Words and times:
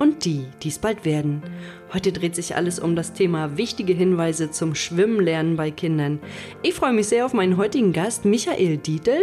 und 0.00 0.24
die, 0.24 0.46
die 0.62 0.68
es 0.68 0.78
bald 0.78 1.04
werden. 1.04 1.42
Heute 1.92 2.10
dreht 2.10 2.34
sich 2.34 2.56
alles 2.56 2.78
um 2.78 2.96
das 2.96 3.12
Thema 3.12 3.56
wichtige 3.58 3.92
Hinweise 3.92 4.50
zum 4.50 4.74
Schwimmenlernen 4.74 5.56
bei 5.56 5.70
Kindern. 5.70 6.20
Ich 6.62 6.74
freue 6.74 6.92
mich 6.92 7.08
sehr 7.08 7.26
auf 7.26 7.34
meinen 7.34 7.56
heutigen 7.56 7.92
Gast, 7.92 8.24
Michael 8.24 8.78
Dietl. 8.78 9.20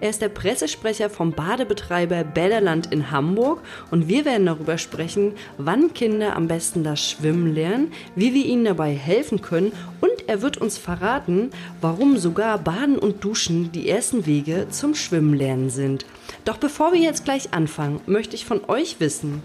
Er 0.00 0.10
ist 0.10 0.22
der 0.22 0.28
Pressesprecher 0.28 1.10
vom 1.10 1.32
Badebetreiber 1.32 2.22
Bäderland 2.22 2.92
in 2.92 3.10
Hamburg 3.10 3.60
und 3.90 4.06
wir 4.06 4.24
werden 4.24 4.46
darüber 4.46 4.78
sprechen, 4.78 5.32
wann 5.58 5.94
Kinder 5.94 6.36
am 6.36 6.46
besten 6.46 6.84
das 6.84 7.10
Schwimmen 7.10 7.52
lernen, 7.52 7.92
wie 8.14 8.32
wir 8.32 8.44
ihnen 8.44 8.66
dabei 8.66 8.94
helfen 8.94 9.42
können 9.42 9.72
und 10.00 10.28
er 10.28 10.42
wird 10.42 10.58
uns 10.58 10.78
verraten, 10.78 11.50
warum 11.80 12.18
sogar 12.18 12.58
Baden 12.58 12.98
und 12.98 13.24
Duschen 13.24 13.72
die 13.72 13.88
ersten 13.88 14.26
Wege 14.26 14.68
zum 14.70 14.94
Schwimmenlernen 14.94 15.70
sind. 15.70 16.06
Doch 16.44 16.56
bevor 16.56 16.92
wir 16.92 17.00
jetzt 17.00 17.24
gleich 17.24 17.52
anfangen, 17.52 18.00
möchte 18.06 18.36
ich 18.36 18.44
von 18.44 18.64
euch 18.68 19.00
wissen, 19.00 19.42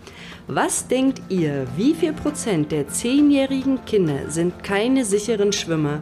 was 0.48 0.88
denkt 0.88 1.22
ihr, 1.30 1.66
wie 1.76 1.96
viel 1.96 2.14
Prozent 2.14 2.72
der 2.72 2.88
zehnjährigen 2.88 3.84
Kinder 3.86 4.30
sind 4.30 4.64
keine 4.64 5.04
sicheren 5.04 5.52
Schwimmer? 5.52 6.02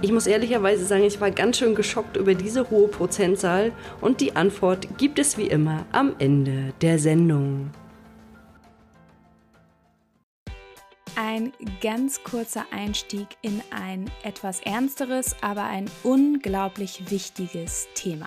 Ich 0.00 0.10
muss 0.10 0.26
ehrlicherweise 0.26 0.84
sagen, 0.86 1.04
ich 1.04 1.20
war 1.20 1.30
ganz 1.30 1.58
schön 1.58 1.74
geschockt 1.74 2.16
über 2.16 2.34
diese 2.34 2.70
hohe 2.70 2.88
Prozentzahl 2.88 3.72
und 4.00 4.20
die 4.20 4.34
Antwort 4.34 4.98
gibt 4.98 5.18
es 5.18 5.36
wie 5.36 5.46
immer 5.46 5.84
am 5.92 6.14
Ende 6.18 6.72
der 6.80 6.98
Sendung. 6.98 7.70
Ein 11.14 11.52
ganz 11.82 12.24
kurzer 12.24 12.64
Einstieg 12.70 13.26
in 13.42 13.60
ein 13.70 14.10
etwas 14.22 14.60
ernsteres, 14.60 15.36
aber 15.42 15.64
ein 15.64 15.90
unglaublich 16.02 17.10
wichtiges 17.10 17.88
Thema. 17.94 18.26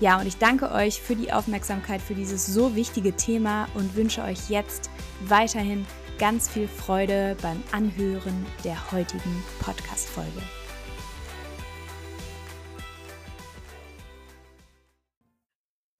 Ja, 0.00 0.20
und 0.20 0.26
ich 0.26 0.38
danke 0.38 0.72
euch 0.72 1.00
für 1.00 1.14
die 1.14 1.32
Aufmerksamkeit 1.32 2.00
für 2.00 2.14
dieses 2.14 2.46
so 2.46 2.74
wichtige 2.74 3.12
Thema 3.12 3.68
und 3.74 3.94
wünsche 3.94 4.22
euch 4.22 4.50
jetzt 4.50 4.90
weiterhin 5.26 5.86
ganz 6.18 6.48
viel 6.48 6.66
Freude 6.66 7.36
beim 7.40 7.62
Anhören 7.72 8.44
der 8.64 8.90
heutigen 8.90 9.44
Podcast-Folge. 9.60 10.42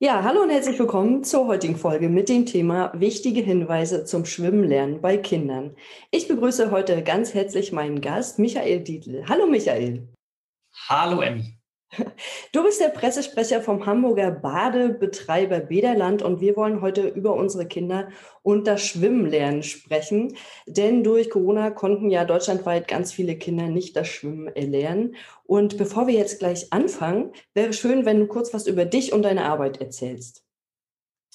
Ja, 0.00 0.22
hallo 0.22 0.43
und 0.43 0.50
herzlich 0.50 0.78
willkommen 0.78 1.25
zur 1.25 1.47
heutigen 1.47 1.77
Folge 1.77 2.09
mit 2.09 2.28
dem 2.28 2.47
Thema 2.47 2.93
wichtige 2.94 3.41
Hinweise 3.41 4.04
zum 4.04 4.27
Schwimmenlernen 4.27 5.00
bei 5.00 5.16
Kindern. 5.16 5.77
Ich 6.10 6.28
begrüße 6.28 6.71
heute 6.72 7.03
ganz 7.04 7.33
herzlich 7.33 7.72
meinen 7.72 8.00
Gast 8.00 8.38
Michael 8.38 8.81
Dietl. 8.81 9.25
Hallo 9.28 9.47
Michael. 9.47 10.09
Hallo 10.88 11.22
Emmy. 11.22 11.64
Du 12.53 12.62
bist 12.62 12.81
der 12.81 12.88
Pressesprecher 12.88 13.60
vom 13.60 13.87
Hamburger 13.87 14.31
Badebetreiber 14.31 15.60
Bederland 15.60 16.22
und 16.22 16.41
wir 16.41 16.56
wollen 16.56 16.81
heute 16.81 17.09
über 17.09 17.34
unsere 17.34 17.66
Kinder 17.66 18.09
und 18.43 18.66
das 18.66 18.84
Schwimmenlernen 18.84 19.62
sprechen. 19.62 20.37
Denn 20.66 21.03
durch 21.03 21.31
Corona 21.31 21.71
konnten 21.71 22.10
ja 22.10 22.25
deutschlandweit 22.25 22.88
ganz 22.88 23.12
viele 23.12 23.37
Kinder 23.37 23.69
nicht 23.69 23.97
das 23.97 24.09
Schwimmen 24.09 24.49
erlernen. 24.49 25.16
Und 25.44 25.77
bevor 25.78 26.06
wir 26.06 26.15
jetzt 26.15 26.38
gleich 26.38 26.72
anfangen, 26.72 27.33
wäre 27.54 27.72
schön, 27.72 28.04
wenn 28.04 28.21
du 28.21 28.27
kurz 28.27 28.54
was 28.54 28.66
über 28.66 28.84
dich 28.84 29.12
und 29.12 29.22
deine 29.22 29.44
Arbeit 29.44 29.81
erzählst. 29.81 30.44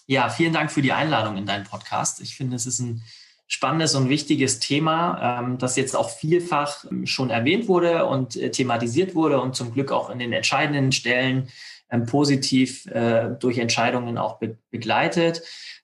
Ja, 0.07 0.29
vielen 0.29 0.53
Dank 0.53 0.71
für 0.71 0.81
die 0.81 0.91
Einladung 0.91 1.37
in 1.37 1.45
deinen 1.45 1.65
Podcast. 1.65 2.19
Ich 2.21 2.35
finde, 2.35 2.55
es 2.55 2.65
ist 2.65 2.79
ein 2.79 3.03
spannendes 3.49 3.95
und 3.95 4.09
wichtiges 4.09 4.59
Thema, 4.59 5.41
ähm, 5.41 5.57
das 5.57 5.75
jetzt 5.75 5.95
auch 5.95 6.11
vielfach 6.11 6.85
ähm, 6.89 7.07
schon 7.07 7.31
erwähnt 7.31 7.67
wurde 7.67 8.05
und 8.05 8.35
äh, 8.37 8.51
thematisiert 8.51 9.15
wurde 9.15 9.41
und 9.41 9.55
zum 9.55 9.73
Glück 9.73 9.91
auch 9.91 10.11
in 10.11 10.19
den 10.19 10.31
entscheidenden 10.31 10.91
Stellen 10.91 11.49
ähm, 11.89 12.05
positiv 12.05 12.85
äh, 12.85 13.31
durch 13.39 13.57
Entscheidungen 13.57 14.19
auch 14.19 14.39
begleitet. 14.69 15.41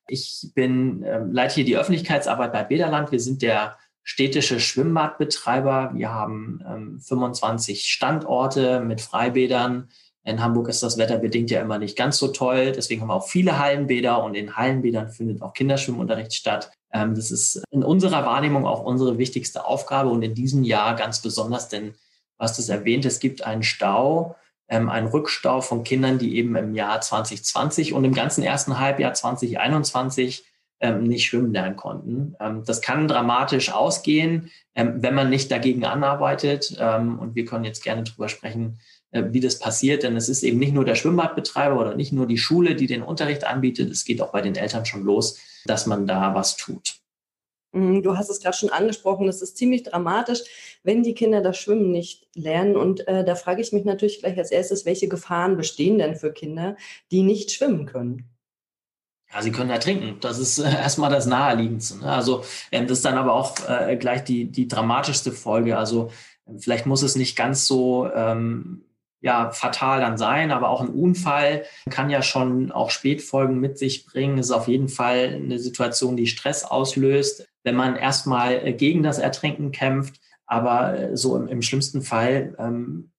Ich 0.08 0.52
bin, 0.54 1.04
leite 1.32 1.56
hier 1.56 1.66
die 1.66 1.78
Öffentlichkeitsarbeit 1.78 2.54
bei 2.54 2.64
Bederland. 2.64 3.12
Wir 3.12 3.20
sind 3.20 3.42
der 3.42 3.80
städtische 4.04 4.60
Schwimmbadbetreiber. 4.60 5.94
Wir 5.96 6.14
haben 6.14 7.00
25 7.02 7.86
Standorte 7.86 8.82
mit 8.82 9.02
Freibädern. 9.02 9.90
In 10.24 10.44
Hamburg 10.44 10.70
ist 10.70 10.84
das 10.84 11.00
Wetter 11.00 11.18
bedingt 11.18 11.50
ja 11.50 11.60
immer 11.60 11.80
nicht 11.80 11.98
ganz 11.98 12.20
so 12.20 12.28
toll. 12.28 12.72
Deswegen 12.72 13.02
haben 13.02 13.08
wir 13.08 13.16
auch 13.16 13.28
viele 13.28 13.58
Hallenbäder 13.58 14.24
und 14.24 14.36
in 14.36 14.56
Hallenbädern 14.56 15.10
findet 15.10 15.42
auch 15.42 15.54
Kinderschwimmunterricht 15.54 16.36
statt. 16.36 16.72
Ähm, 16.96 17.14
das 17.14 17.30
ist 17.30 17.62
in 17.72 17.84
unserer 17.84 18.26
Wahrnehmung 18.26 18.66
auch 18.66 18.82
unsere 18.82 19.18
wichtigste 19.18 19.66
Aufgabe 19.66 20.10
und 20.10 20.22
in 20.22 20.34
diesem 20.34 20.64
Jahr 20.64 20.96
ganz 20.96 21.22
besonders, 21.22 21.68
denn 21.68 21.94
was 22.38 22.56
das 22.56 22.70
erwähnt, 22.70 23.06
es 23.06 23.20
gibt 23.20 23.46
einen 23.46 23.64
Stau, 23.64 24.36
ähm, 24.70 24.90
einen 24.90 25.08
Rückstau 25.08 25.60
von 25.60 25.84
Kindern, 25.84 26.18
die 26.18 26.38
eben 26.38 26.56
im 26.56 26.74
Jahr 26.74 27.02
2020 27.02 27.94
und 27.94 28.06
im 28.06 28.14
ganzen 28.14 28.44
ersten 28.44 28.80
Halbjahr 28.80 29.14
2021 29.14 30.46
ähm, 30.80 31.04
nicht 31.04 31.26
schwimmen 31.26 31.54
lernen 31.54 31.76
konnten. 31.76 32.36
das 32.66 32.82
kann 32.82 33.08
dramatisch 33.08 33.72
ausgehen, 33.72 34.52
wenn 34.74 35.16
man 35.16 35.30
nicht 35.30 35.50
dagegen 35.50 35.86
anarbeitet. 35.86 36.78
und 36.78 37.32
wir 37.34 37.46
können 37.46 37.64
jetzt 37.64 37.82
gerne 37.82 38.04
drüber 38.04 38.28
sprechen, 38.28 38.78
äh, 39.12 39.32
wie 39.32 39.40
das 39.40 39.60
passiert, 39.60 40.04
denn 40.04 40.18
es 40.18 40.28
ist 40.28 40.44
eben 40.44 40.60
nicht 40.60 40.74
nur 40.74 40.84
der 40.84 40.96
Schwimmbadbetreiber 40.96 41.80
oder 41.80 41.96
nicht 41.96 42.12
nur 42.12 42.28
die 42.28 42.38
Schule, 42.38 42.76
die 42.76 42.88
den 42.88 43.02
Unterricht 43.02 43.46
anbietet, 43.46 43.90
es 43.90 44.04
geht 44.04 44.22
auch 44.22 44.34
bei 44.34 44.42
den 44.42 44.56
Eltern 44.56 44.86
schon 44.86 45.04
los, 45.04 45.40
dass 45.66 45.86
man 45.86 46.08
da 46.08 46.34
was 46.36 46.58
tut. 46.58 46.96
Mhm, 47.76 48.04
du 48.04 48.18
hast 48.18 48.30
es 48.30 48.40
gerade 48.40 48.56
schon 48.56 48.70
angesprochen, 48.70 49.28
es 49.28 49.42
ist 49.42 49.58
ziemlich 49.58 49.84
dramatisch, 49.84 50.42
wenn 50.84 51.04
die 51.04 51.14
Kinder 51.14 51.42
das 51.42 51.58
Schwimmen 51.58 51.92
nicht 51.92 52.26
lernen. 52.34 52.78
Und 52.78 53.08
äh, 53.08 53.26
da 53.26 53.36
frage 53.36 53.62
ich 53.62 53.74
mich 53.74 53.84
natürlich 53.84 54.20
gleich 54.20 54.38
als 54.38 54.52
erstes, 54.52 54.86
welche 54.86 55.10
Gefahren 55.10 55.58
bestehen 55.58 55.98
denn 55.98 56.16
für 56.16 56.32
Kinder, 56.32 56.78
die 57.12 57.22
nicht 57.22 57.52
schwimmen 57.52 57.86
können? 57.86 58.30
Ja, 59.34 59.42
sie 59.42 59.52
können 59.52 59.72
ertrinken. 59.72 60.18
Das 60.22 60.40
ist 60.40 60.60
äh, 60.60 60.64
erstmal 60.64 61.12
das 61.12 61.26
Naheliegendste. 61.26 62.00
Ne? 62.00 62.10
Also 62.10 62.46
ähm, 62.72 62.88
das 62.88 63.00
ist 63.00 63.06
dann 63.06 63.18
aber 63.18 63.34
auch 63.34 63.56
äh, 63.68 63.98
gleich 63.98 64.24
die, 64.24 64.46
die 64.46 64.70
dramatischste 64.70 65.34
Folge. 65.34 65.78
Also 65.78 66.12
ähm, 66.48 66.60
vielleicht 66.60 66.86
muss 66.86 67.04
es 67.04 67.18
nicht 67.18 67.36
ganz 67.36 67.68
so 67.68 68.10
ähm, 68.14 68.86
ja, 69.26 69.50
fatal 69.50 70.02
dann 70.02 70.20
sein, 70.20 70.52
aber 70.52 70.70
auch 70.70 70.82
ein 70.82 70.90
Unfall 70.90 71.64
kann 71.90 72.12
ja 72.12 72.22
schon 72.22 72.72
auch 72.72 72.92
Spätfolgen 72.92 73.60
mit 73.60 73.80
sich 73.80 74.06
bringen. 74.06 74.38
Es 74.38 74.48
ist 74.48 74.52
auf 74.52 74.68
jeden 74.68 74.88
Fall 74.88 75.42
eine 75.44 75.58
Situation, 75.58 76.16
die 76.16 76.28
Stress 76.28 76.64
auslöst, 76.64 77.48
wenn 77.64 77.76
man 77.76 77.96
erstmal 77.96 78.68
äh, 78.68 78.74
gegen 78.74 79.02
das 79.02 79.18
Ertrinken 79.18 79.72
kämpft. 79.72 80.22
Aber 80.46 81.00
äh, 81.00 81.18
so 81.18 81.36
im, 81.38 81.48
im 81.48 81.64
schlimmsten 81.64 82.04
Fall 82.04 82.56
ähm, 82.60 83.10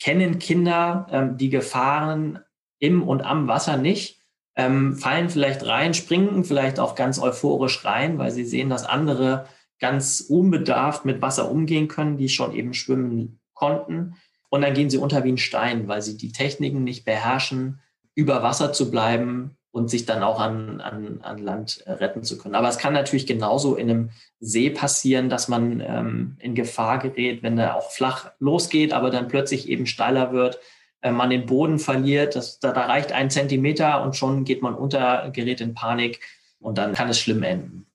kennen 0.00 0.38
Kinder 0.38 1.06
ähm, 1.10 1.36
die 1.36 1.50
Gefahren 1.50 2.38
im 2.78 3.02
und 3.02 3.20
am 3.20 3.46
Wasser 3.46 3.76
nicht, 3.76 4.22
ähm, 4.56 4.96
fallen 4.96 5.28
vielleicht 5.28 5.66
rein, 5.66 5.92
springen 5.92 6.44
vielleicht 6.44 6.80
auch 6.80 6.94
ganz 6.94 7.18
euphorisch 7.18 7.84
rein, 7.84 8.16
weil 8.16 8.30
sie 8.30 8.46
sehen, 8.46 8.70
dass 8.70 8.86
andere 8.86 9.44
ganz 9.78 10.22
unbedarft 10.22 11.04
mit 11.04 11.20
Wasser 11.20 11.50
umgehen 11.50 11.88
können, 11.88 12.16
die 12.16 12.30
schon 12.30 12.54
eben 12.54 12.72
schwimmen 12.72 13.40
konnten. 13.52 14.16
Und 14.54 14.62
dann 14.62 14.74
gehen 14.74 14.88
sie 14.88 14.98
unter 14.98 15.24
wie 15.24 15.32
ein 15.32 15.36
Stein, 15.36 15.88
weil 15.88 16.00
sie 16.00 16.16
die 16.16 16.30
Techniken 16.30 16.84
nicht 16.84 17.04
beherrschen, 17.04 17.80
über 18.14 18.44
Wasser 18.44 18.72
zu 18.72 18.88
bleiben 18.88 19.56
und 19.72 19.90
sich 19.90 20.06
dann 20.06 20.22
auch 20.22 20.38
an, 20.38 20.80
an, 20.80 21.18
an 21.22 21.38
Land 21.38 21.82
retten 21.88 22.22
zu 22.22 22.38
können. 22.38 22.54
Aber 22.54 22.68
es 22.68 22.78
kann 22.78 22.92
natürlich 22.92 23.26
genauso 23.26 23.74
in 23.74 23.90
einem 23.90 24.10
See 24.38 24.70
passieren, 24.70 25.28
dass 25.28 25.48
man 25.48 25.80
ähm, 25.84 26.36
in 26.38 26.54
Gefahr 26.54 27.00
gerät, 27.00 27.42
wenn 27.42 27.56
der 27.56 27.74
auch 27.74 27.90
flach 27.90 28.30
losgeht, 28.38 28.92
aber 28.92 29.10
dann 29.10 29.26
plötzlich 29.26 29.68
eben 29.68 29.86
steiler 29.86 30.32
wird, 30.32 30.60
äh, 31.00 31.10
man 31.10 31.30
den 31.30 31.46
Boden 31.46 31.80
verliert, 31.80 32.36
das, 32.36 32.60
da, 32.60 32.70
da 32.70 32.86
reicht 32.86 33.10
ein 33.10 33.30
Zentimeter 33.30 34.04
und 34.04 34.14
schon 34.14 34.44
geht 34.44 34.62
man 34.62 34.76
unter, 34.76 35.30
gerät 35.30 35.62
in 35.62 35.74
Panik 35.74 36.20
und 36.60 36.78
dann 36.78 36.92
kann 36.92 37.08
es 37.08 37.18
schlimm 37.18 37.42
enden. 37.42 37.86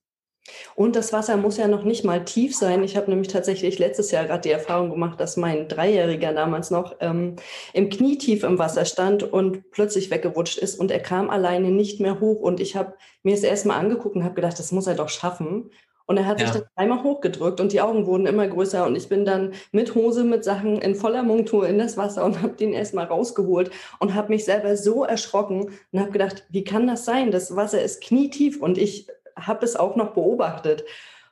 Und 0.74 0.96
das 0.96 1.12
Wasser 1.12 1.36
muss 1.36 1.56
ja 1.56 1.68
noch 1.68 1.84
nicht 1.84 2.04
mal 2.04 2.24
tief 2.24 2.56
sein. 2.56 2.82
Ich 2.82 2.96
habe 2.96 3.10
nämlich 3.10 3.28
tatsächlich 3.28 3.78
letztes 3.78 4.10
Jahr 4.10 4.24
gerade 4.26 4.42
die 4.42 4.50
Erfahrung 4.50 4.90
gemacht, 4.90 5.20
dass 5.20 5.36
mein 5.36 5.68
Dreijähriger 5.68 6.32
damals 6.32 6.70
noch 6.70 6.96
ähm, 7.00 7.36
im 7.72 7.90
Knietief 7.90 8.44
im 8.44 8.58
Wasser 8.58 8.84
stand 8.84 9.22
und 9.22 9.70
plötzlich 9.70 10.10
weggerutscht 10.10 10.58
ist 10.58 10.78
und 10.78 10.90
er 10.90 11.00
kam 11.00 11.30
alleine 11.30 11.70
nicht 11.70 12.00
mehr 12.00 12.20
hoch. 12.20 12.40
Und 12.40 12.60
ich 12.60 12.76
habe 12.76 12.94
mir 13.22 13.34
es 13.34 13.42
erstmal 13.42 13.78
angeguckt 13.78 14.16
und 14.16 14.24
habe 14.24 14.34
gedacht, 14.34 14.58
das 14.58 14.72
muss 14.72 14.86
er 14.86 14.94
doch 14.94 15.08
schaffen. 15.08 15.70
Und 16.10 16.16
er 16.16 16.26
hat 16.26 16.40
ja. 16.40 16.46
sich 16.46 16.56
dann 16.56 16.68
einmal 16.74 17.04
hochgedrückt 17.04 17.60
und 17.60 17.70
die 17.70 17.80
Augen 17.80 18.04
wurden 18.04 18.26
immer 18.26 18.48
größer 18.48 18.84
und 18.84 18.96
ich 18.96 19.08
bin 19.08 19.24
dann 19.24 19.52
mit 19.70 19.94
Hose, 19.94 20.24
mit 20.24 20.42
Sachen 20.42 20.82
in 20.82 20.96
voller 20.96 21.22
Montur 21.22 21.68
in 21.68 21.78
das 21.78 21.96
Wasser 21.96 22.24
und 22.24 22.42
habe 22.42 22.54
den 22.54 22.72
erstmal 22.72 23.04
rausgeholt 23.04 23.70
und 24.00 24.12
habe 24.12 24.30
mich 24.30 24.44
selber 24.44 24.76
so 24.76 25.04
erschrocken 25.04 25.70
und 25.92 26.00
habe 26.00 26.10
gedacht, 26.10 26.44
wie 26.48 26.64
kann 26.64 26.88
das 26.88 27.04
sein? 27.04 27.30
Das 27.30 27.54
Wasser 27.54 27.80
ist 27.80 28.02
knietief 28.02 28.60
und 28.60 28.76
ich 28.76 29.06
habe 29.46 29.64
es 29.64 29.76
auch 29.76 29.96
noch 29.96 30.12
beobachtet. 30.12 30.84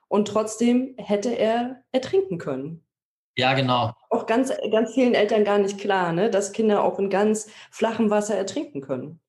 Und 0.09 0.29
trotzdem 0.29 0.95
hätte 0.97 1.31
er 1.31 1.83
ertrinken 1.93 2.39
können. 2.39 2.85
Ja, 3.37 3.55
genau. 3.55 3.93
Auch 4.11 4.27
ganz, 4.27 4.53
ganz 4.73 4.95
vielen 4.95 5.15
Eltern 5.15 5.45
gar 5.45 5.59
nicht 5.59 5.79
klar, 5.79 6.13
ne, 6.13 6.29
dass 6.29 6.53
Kinder 6.53 6.83
auch 6.83 6.99
in 6.99 7.09
ganz 7.09 7.49
flachem 7.71 8.11
Wasser 8.11 8.35
ertrinken 8.35 8.81
können. 8.81 9.21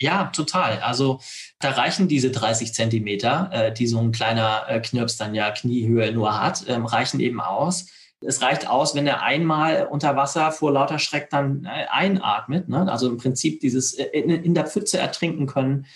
Ja, 0.00 0.30
total. 0.34 0.80
Also 0.80 1.20
da 1.60 1.70
reichen 1.70 2.08
diese 2.08 2.30
30 2.30 2.74
Zentimeter, 2.74 3.50
äh, 3.52 3.72
die 3.72 3.86
so 3.86 3.98
ein 3.98 4.12
kleiner 4.12 4.64
äh, 4.68 4.80
Knirps 4.80 5.16
dann 5.16 5.34
ja 5.34 5.50
Kniehöhe 5.50 6.12
nur 6.12 6.40
hat, 6.40 6.64
ähm, 6.68 6.86
reichen 6.86 7.20
eben 7.20 7.40
aus. 7.40 7.86
Es 8.20 8.42
reicht 8.42 8.68
aus, 8.68 8.94
wenn 8.94 9.06
er 9.06 9.22
einmal 9.22 9.86
unter 9.90 10.16
Wasser 10.16 10.50
vor 10.50 10.72
lauter 10.72 10.98
Schreck 10.98 11.30
dann 11.30 11.64
äh, 11.64 11.86
einatmet. 11.90 12.68
Ne? 12.68 12.90
Also 12.90 13.08
im 13.08 13.18
Prinzip 13.18 13.60
dieses 13.60 13.94
äh, 13.94 14.04
in, 14.06 14.30
in, 14.30 14.54
der 14.54 14.66
Pfütze 14.66 14.98
ertrinken 14.98 15.46
können, 15.46 15.86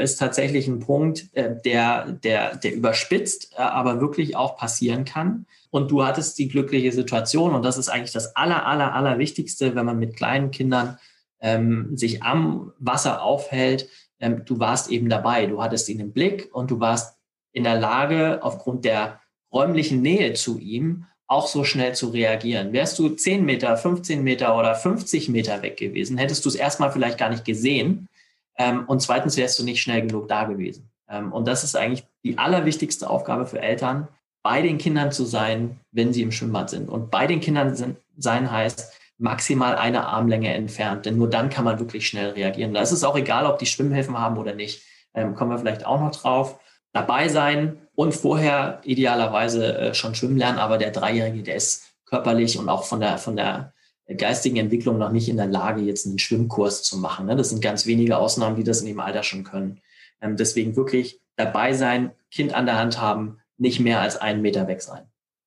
ist 0.00 0.16
tatsächlich 0.16 0.66
ein 0.66 0.80
Punkt, 0.80 1.28
äh, 1.34 1.54
der, 1.62 2.12
der, 2.12 2.56
der 2.56 2.74
überspitzt, 2.74 3.52
äh, 3.52 3.62
aber 3.62 4.00
wirklich 4.00 4.34
auch 4.34 4.56
passieren 4.56 5.04
kann. 5.04 5.46
Und 5.70 5.90
du 5.90 6.04
hattest 6.04 6.38
die 6.38 6.48
glückliche 6.48 6.92
Situation, 6.92 7.54
und 7.54 7.64
das 7.64 7.76
ist 7.76 7.90
eigentlich 7.90 8.12
das 8.12 8.34
aller, 8.34 8.66
aller, 8.66 8.94
aller 8.94 9.18
Wichtigste, 9.18 9.74
wenn 9.74 9.84
man 9.84 9.98
mit 9.98 10.16
kleinen 10.16 10.50
Kindern 10.50 10.98
ähm, 11.40 11.96
sich 11.96 12.22
am 12.22 12.72
Wasser 12.78 13.22
aufhält. 13.22 13.88
Ähm, 14.20 14.44
du 14.46 14.58
warst 14.58 14.90
eben 14.90 15.10
dabei, 15.10 15.46
du 15.46 15.62
hattest 15.62 15.88
ihn 15.90 16.00
im 16.00 16.12
Blick 16.12 16.48
und 16.52 16.70
du 16.70 16.80
warst 16.80 17.18
in 17.52 17.64
der 17.64 17.78
Lage, 17.78 18.38
aufgrund 18.42 18.86
der 18.86 19.20
räumlichen 19.52 20.00
Nähe 20.00 20.32
zu 20.32 20.58
ihm 20.58 21.04
auch 21.26 21.46
so 21.46 21.62
schnell 21.64 21.94
zu 21.94 22.08
reagieren. 22.08 22.72
Wärst 22.72 22.98
du 22.98 23.10
10 23.10 23.44
Meter, 23.44 23.76
15 23.76 24.22
Meter 24.22 24.56
oder 24.56 24.74
50 24.74 25.28
Meter 25.28 25.62
weg 25.62 25.76
gewesen, 25.76 26.16
hättest 26.16 26.44
du 26.44 26.48
es 26.48 26.54
erstmal 26.54 26.90
vielleicht 26.90 27.18
gar 27.18 27.28
nicht 27.28 27.44
gesehen 27.44 28.08
ähm, 28.56 28.84
und 28.86 29.00
zweitens 29.00 29.36
wärst 29.36 29.58
du 29.58 29.64
nicht 29.64 29.82
schnell 29.82 30.02
genug 30.06 30.28
da 30.28 30.44
gewesen. 30.44 30.90
Ähm, 31.08 31.32
und 31.32 31.46
das 31.46 31.64
ist 31.64 31.76
eigentlich 31.76 32.06
die 32.24 32.38
allerwichtigste 32.38 33.08
Aufgabe 33.08 33.46
für 33.46 33.60
Eltern, 33.60 34.08
bei 34.42 34.60
den 34.60 34.78
Kindern 34.78 35.10
zu 35.10 35.24
sein, 35.24 35.80
wenn 35.90 36.12
sie 36.12 36.22
im 36.22 36.30
Schwimmbad 36.30 36.70
sind. 36.70 36.88
Und 36.88 37.10
bei 37.10 37.26
den 37.26 37.40
Kindern 37.40 37.74
sind, 37.74 37.96
sein 38.16 38.50
heißt 38.50 38.92
maximal 39.18 39.76
eine 39.76 40.06
Armlänge 40.06 40.52
entfernt, 40.52 41.06
denn 41.06 41.16
nur 41.16 41.30
dann 41.30 41.48
kann 41.48 41.64
man 41.64 41.78
wirklich 41.78 42.06
schnell 42.06 42.30
reagieren. 42.30 42.74
Da 42.74 42.80
ist 42.80 42.92
es 42.92 43.04
auch 43.04 43.16
egal, 43.16 43.46
ob 43.46 43.58
die 43.58 43.66
Schwimmhilfen 43.66 44.18
haben 44.18 44.36
oder 44.38 44.54
nicht. 44.54 44.82
Ähm, 45.14 45.34
kommen 45.34 45.50
wir 45.50 45.58
vielleicht 45.58 45.86
auch 45.86 46.00
noch 46.00 46.10
drauf. 46.10 46.60
Dabei 46.92 47.28
sein 47.28 47.78
und 47.94 48.14
vorher 48.14 48.80
idealerweise 48.84 49.78
äh, 49.78 49.94
schon 49.94 50.14
schwimmen 50.14 50.36
lernen, 50.36 50.58
aber 50.58 50.78
der 50.78 50.90
Dreijährige, 50.90 51.42
der 51.42 51.56
ist 51.56 51.94
körperlich 52.04 52.58
und 52.58 52.68
auch 52.68 52.84
von 52.84 53.00
der, 53.00 53.18
von 53.18 53.36
der 53.36 53.72
geistigen 54.06 54.56
Entwicklung 54.56 54.98
noch 54.98 55.10
nicht 55.10 55.28
in 55.28 55.36
der 55.36 55.46
Lage, 55.46 55.80
jetzt 55.80 56.06
einen 56.06 56.18
Schwimmkurs 56.18 56.82
zu 56.82 56.98
machen. 56.98 57.26
Ne? 57.26 57.36
Das 57.36 57.50
sind 57.50 57.62
ganz 57.62 57.86
wenige 57.86 58.18
Ausnahmen, 58.18 58.56
die 58.56 58.64
das 58.64 58.80
in 58.80 58.86
dem 58.86 59.00
Alter 59.00 59.22
schon 59.22 59.44
können. 59.44 59.80
Ähm, 60.20 60.36
deswegen 60.36 60.76
wirklich 60.76 61.20
dabei 61.36 61.72
sein, 61.72 62.12
Kind 62.30 62.54
an 62.54 62.66
der 62.66 62.78
Hand 62.78 63.00
haben, 63.00 63.38
nicht 63.56 63.80
mehr 63.80 64.00
als 64.00 64.16
einen 64.16 64.42
Meter 64.42 64.68
weg 64.68 64.82
sein. 64.82 65.04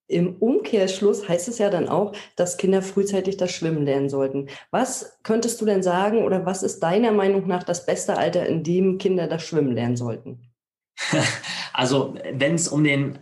Im 0.10 0.38
Umkehrschluss 0.38 1.28
heißt 1.28 1.50
es 1.50 1.58
ja 1.58 1.70
dann 1.70 1.90
auch, 1.90 2.14
dass 2.38 2.58
Kinder 2.58 2.82
frühzeitig 2.82 3.36
das 3.36 3.52
Schwimmen 3.52 3.84
lernen 3.84 4.10
sollten. 4.10 4.48
Was 4.72 5.18
könntest 5.24 5.60
du 5.60 5.66
denn 5.66 5.84
sagen 5.84 6.24
oder 6.24 6.46
was 6.46 6.64
ist 6.64 6.80
deiner 6.80 7.12
Meinung 7.12 7.46
nach 7.48 7.64
das 7.64 7.86
beste 7.86 8.18
Alter, 8.18 8.46
in 8.46 8.64
dem 8.64 8.98
Kinder 9.00 9.28
das 9.28 9.44
Schwimmen 9.44 9.74
lernen 9.74 9.98
sollten? 9.98 10.42
Also 11.74 12.16
wenn 12.34 12.56
es 12.56 12.68
um 12.68 12.84
den 12.84 13.20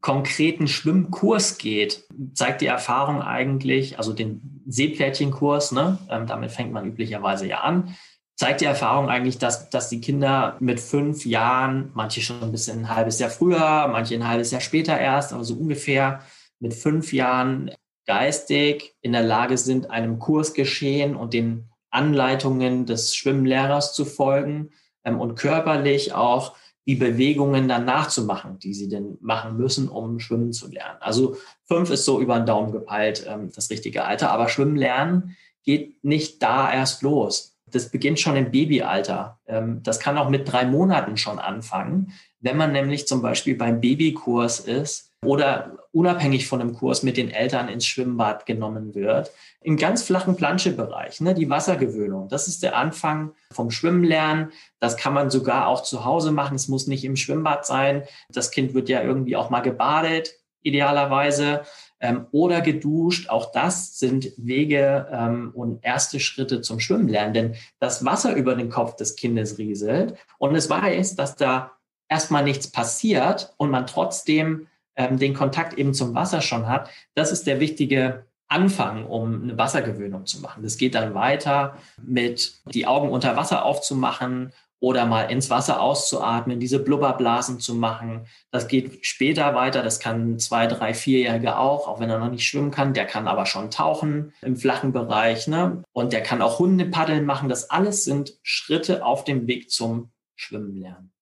konkreten 0.00 0.68
Schwimmkurs 0.68 1.58
geht, 1.58 2.04
zeigt 2.34 2.60
die 2.60 2.66
Erfahrung 2.66 3.22
eigentlich, 3.22 3.98
also 3.98 4.12
den 4.12 4.62
Seepferdchenkurs, 4.66 5.72
ne, 5.72 5.98
ähm, 6.10 6.26
damit 6.26 6.50
fängt 6.50 6.72
man 6.72 6.86
üblicherweise 6.86 7.46
ja 7.46 7.60
an, 7.60 7.94
zeigt 8.36 8.62
die 8.62 8.66
Erfahrung 8.66 9.10
eigentlich, 9.10 9.38
dass, 9.38 9.68
dass 9.68 9.90
die 9.90 10.00
Kinder 10.00 10.56
mit 10.60 10.80
fünf 10.80 11.26
Jahren, 11.26 11.90
manche 11.94 12.22
schon 12.22 12.42
ein 12.42 12.52
bisschen 12.52 12.80
ein 12.80 12.94
halbes 12.94 13.18
Jahr 13.18 13.30
früher, 13.30 13.88
manche 13.88 14.14
ein 14.14 14.26
halbes 14.26 14.50
Jahr 14.50 14.62
später 14.62 14.98
erst, 14.98 15.32
aber 15.32 15.44
so 15.44 15.54
ungefähr 15.54 16.20
mit 16.58 16.72
fünf 16.72 17.12
Jahren 17.12 17.70
geistig 18.06 18.94
in 19.02 19.12
der 19.12 19.22
Lage 19.22 19.58
sind, 19.58 19.90
einem 19.90 20.18
Kursgeschehen 20.18 21.16
und 21.16 21.34
den 21.34 21.68
Anleitungen 21.90 22.86
des 22.86 23.14
Schwimmlehrers 23.14 23.92
zu 23.92 24.04
folgen 24.04 24.70
ähm, 25.04 25.20
und 25.20 25.34
körperlich 25.34 26.14
auch 26.14 26.56
die 26.86 26.96
Bewegungen 26.96 27.68
dann 27.68 27.84
nachzumachen, 27.84 28.58
die 28.58 28.74
sie 28.74 28.88
denn 28.88 29.18
machen 29.20 29.56
müssen, 29.56 29.88
um 29.88 30.18
schwimmen 30.18 30.52
zu 30.52 30.68
lernen. 30.68 30.98
Also 31.00 31.36
fünf 31.64 31.90
ist 31.90 32.04
so 32.04 32.20
über 32.20 32.36
den 32.36 32.46
Daumen 32.46 32.72
gepeilt 32.72 33.24
ähm, 33.28 33.50
das 33.54 33.70
richtige 33.70 34.04
Alter, 34.04 34.30
aber 34.30 34.48
Schwimmen 34.48 34.76
lernen 34.76 35.36
geht 35.62 36.02
nicht 36.02 36.42
da 36.42 36.72
erst 36.72 37.02
los. 37.02 37.58
Das 37.66 37.90
beginnt 37.90 38.18
schon 38.18 38.36
im 38.36 38.50
Babyalter. 38.50 39.38
Ähm, 39.46 39.82
das 39.82 40.00
kann 40.00 40.18
auch 40.18 40.30
mit 40.30 40.50
drei 40.50 40.64
Monaten 40.64 41.16
schon 41.16 41.38
anfangen, 41.38 42.12
wenn 42.40 42.56
man 42.56 42.72
nämlich 42.72 43.06
zum 43.06 43.22
Beispiel 43.22 43.54
beim 43.54 43.80
Babykurs 43.80 44.60
ist 44.60 45.09
oder 45.24 45.78
unabhängig 45.92 46.46
von 46.46 46.60
einem 46.60 46.74
Kurs 46.74 47.02
mit 47.02 47.16
den 47.16 47.30
Eltern 47.30 47.68
ins 47.68 47.84
Schwimmbad 47.84 48.46
genommen 48.46 48.94
wird. 48.94 49.30
Im 49.60 49.76
ganz 49.76 50.02
flachen 50.02 50.36
Planschebereich, 50.36 51.20
ne, 51.20 51.34
die 51.34 51.50
Wassergewöhnung, 51.50 52.28
das 52.28 52.48
ist 52.48 52.62
der 52.62 52.76
Anfang 52.76 53.32
vom 53.52 53.70
Schwimmenlernen. 53.70 54.52
Das 54.78 54.96
kann 54.96 55.12
man 55.12 55.30
sogar 55.30 55.66
auch 55.66 55.82
zu 55.82 56.04
Hause 56.04 56.32
machen. 56.32 56.54
Es 56.54 56.68
muss 56.68 56.86
nicht 56.86 57.04
im 57.04 57.16
Schwimmbad 57.16 57.66
sein. 57.66 58.04
Das 58.30 58.50
Kind 58.50 58.72
wird 58.72 58.88
ja 58.88 59.02
irgendwie 59.02 59.36
auch 59.36 59.50
mal 59.50 59.60
gebadet, 59.60 60.32
idealerweise, 60.62 61.62
ähm, 62.00 62.26
oder 62.32 62.62
geduscht. 62.62 63.28
Auch 63.28 63.52
das 63.52 63.98
sind 63.98 64.32
Wege 64.38 65.06
ähm, 65.12 65.52
und 65.54 65.84
erste 65.84 66.18
Schritte 66.18 66.62
zum 66.62 66.80
Schwimmenlernen, 66.80 67.34
denn 67.34 67.54
das 67.78 68.04
Wasser 68.04 68.34
über 68.34 68.54
den 68.54 68.70
Kopf 68.70 68.96
des 68.96 69.16
Kindes 69.16 69.58
rieselt 69.58 70.14
und 70.38 70.54
es 70.54 70.70
weiß, 70.70 71.16
dass 71.16 71.36
da 71.36 71.72
erstmal 72.08 72.42
nichts 72.42 72.70
passiert 72.70 73.52
und 73.58 73.70
man 73.70 73.86
trotzdem 73.86 74.66
ähm, 74.96 75.18
den 75.18 75.34
Kontakt 75.34 75.78
eben 75.78 75.94
zum 75.94 76.14
Wasser 76.14 76.40
schon 76.40 76.68
hat, 76.68 76.90
das 77.14 77.32
ist 77.32 77.46
der 77.46 77.60
wichtige 77.60 78.26
Anfang, 78.48 79.06
um 79.06 79.44
eine 79.44 79.56
Wassergewöhnung 79.56 80.26
zu 80.26 80.40
machen. 80.40 80.62
Das 80.64 80.76
geht 80.76 80.96
dann 80.96 81.14
weiter 81.14 81.76
mit 82.02 82.60
die 82.74 82.86
Augen 82.86 83.08
unter 83.10 83.36
Wasser 83.36 83.64
aufzumachen 83.64 84.52
oder 84.80 85.04
mal 85.04 85.24
ins 85.24 85.50
Wasser 85.50 85.80
auszuatmen, 85.80 86.58
diese 86.58 86.78
Blubberblasen 86.78 87.60
zu 87.60 87.74
machen. 87.74 88.26
Das 88.50 88.66
geht 88.66 89.06
später 89.06 89.54
weiter. 89.54 89.82
Das 89.82 90.00
kann 90.00 90.38
zwei, 90.38 90.66
drei, 90.66 90.94
vierjährige 90.94 91.58
auch, 91.58 91.86
auch 91.86 92.00
wenn 92.00 92.10
er 92.10 92.18
noch 92.18 92.30
nicht 92.30 92.46
schwimmen 92.46 92.70
kann. 92.70 92.94
Der 92.94 93.06
kann 93.06 93.28
aber 93.28 93.46
schon 93.46 93.70
tauchen 93.70 94.32
im 94.42 94.56
flachen 94.56 94.92
Bereich. 94.92 95.46
Ne? 95.46 95.84
Und 95.92 96.12
der 96.12 96.22
kann 96.22 96.42
auch 96.42 96.58
Hundepaddeln 96.58 97.26
machen. 97.26 97.50
Das 97.50 97.70
alles 97.70 98.04
sind 98.04 98.38
Schritte 98.42 99.04
auf 99.04 99.24
dem 99.24 99.46
Weg 99.46 99.70
zum 99.70 100.10
schwimmen 100.34 100.74
lernen. 100.74 101.12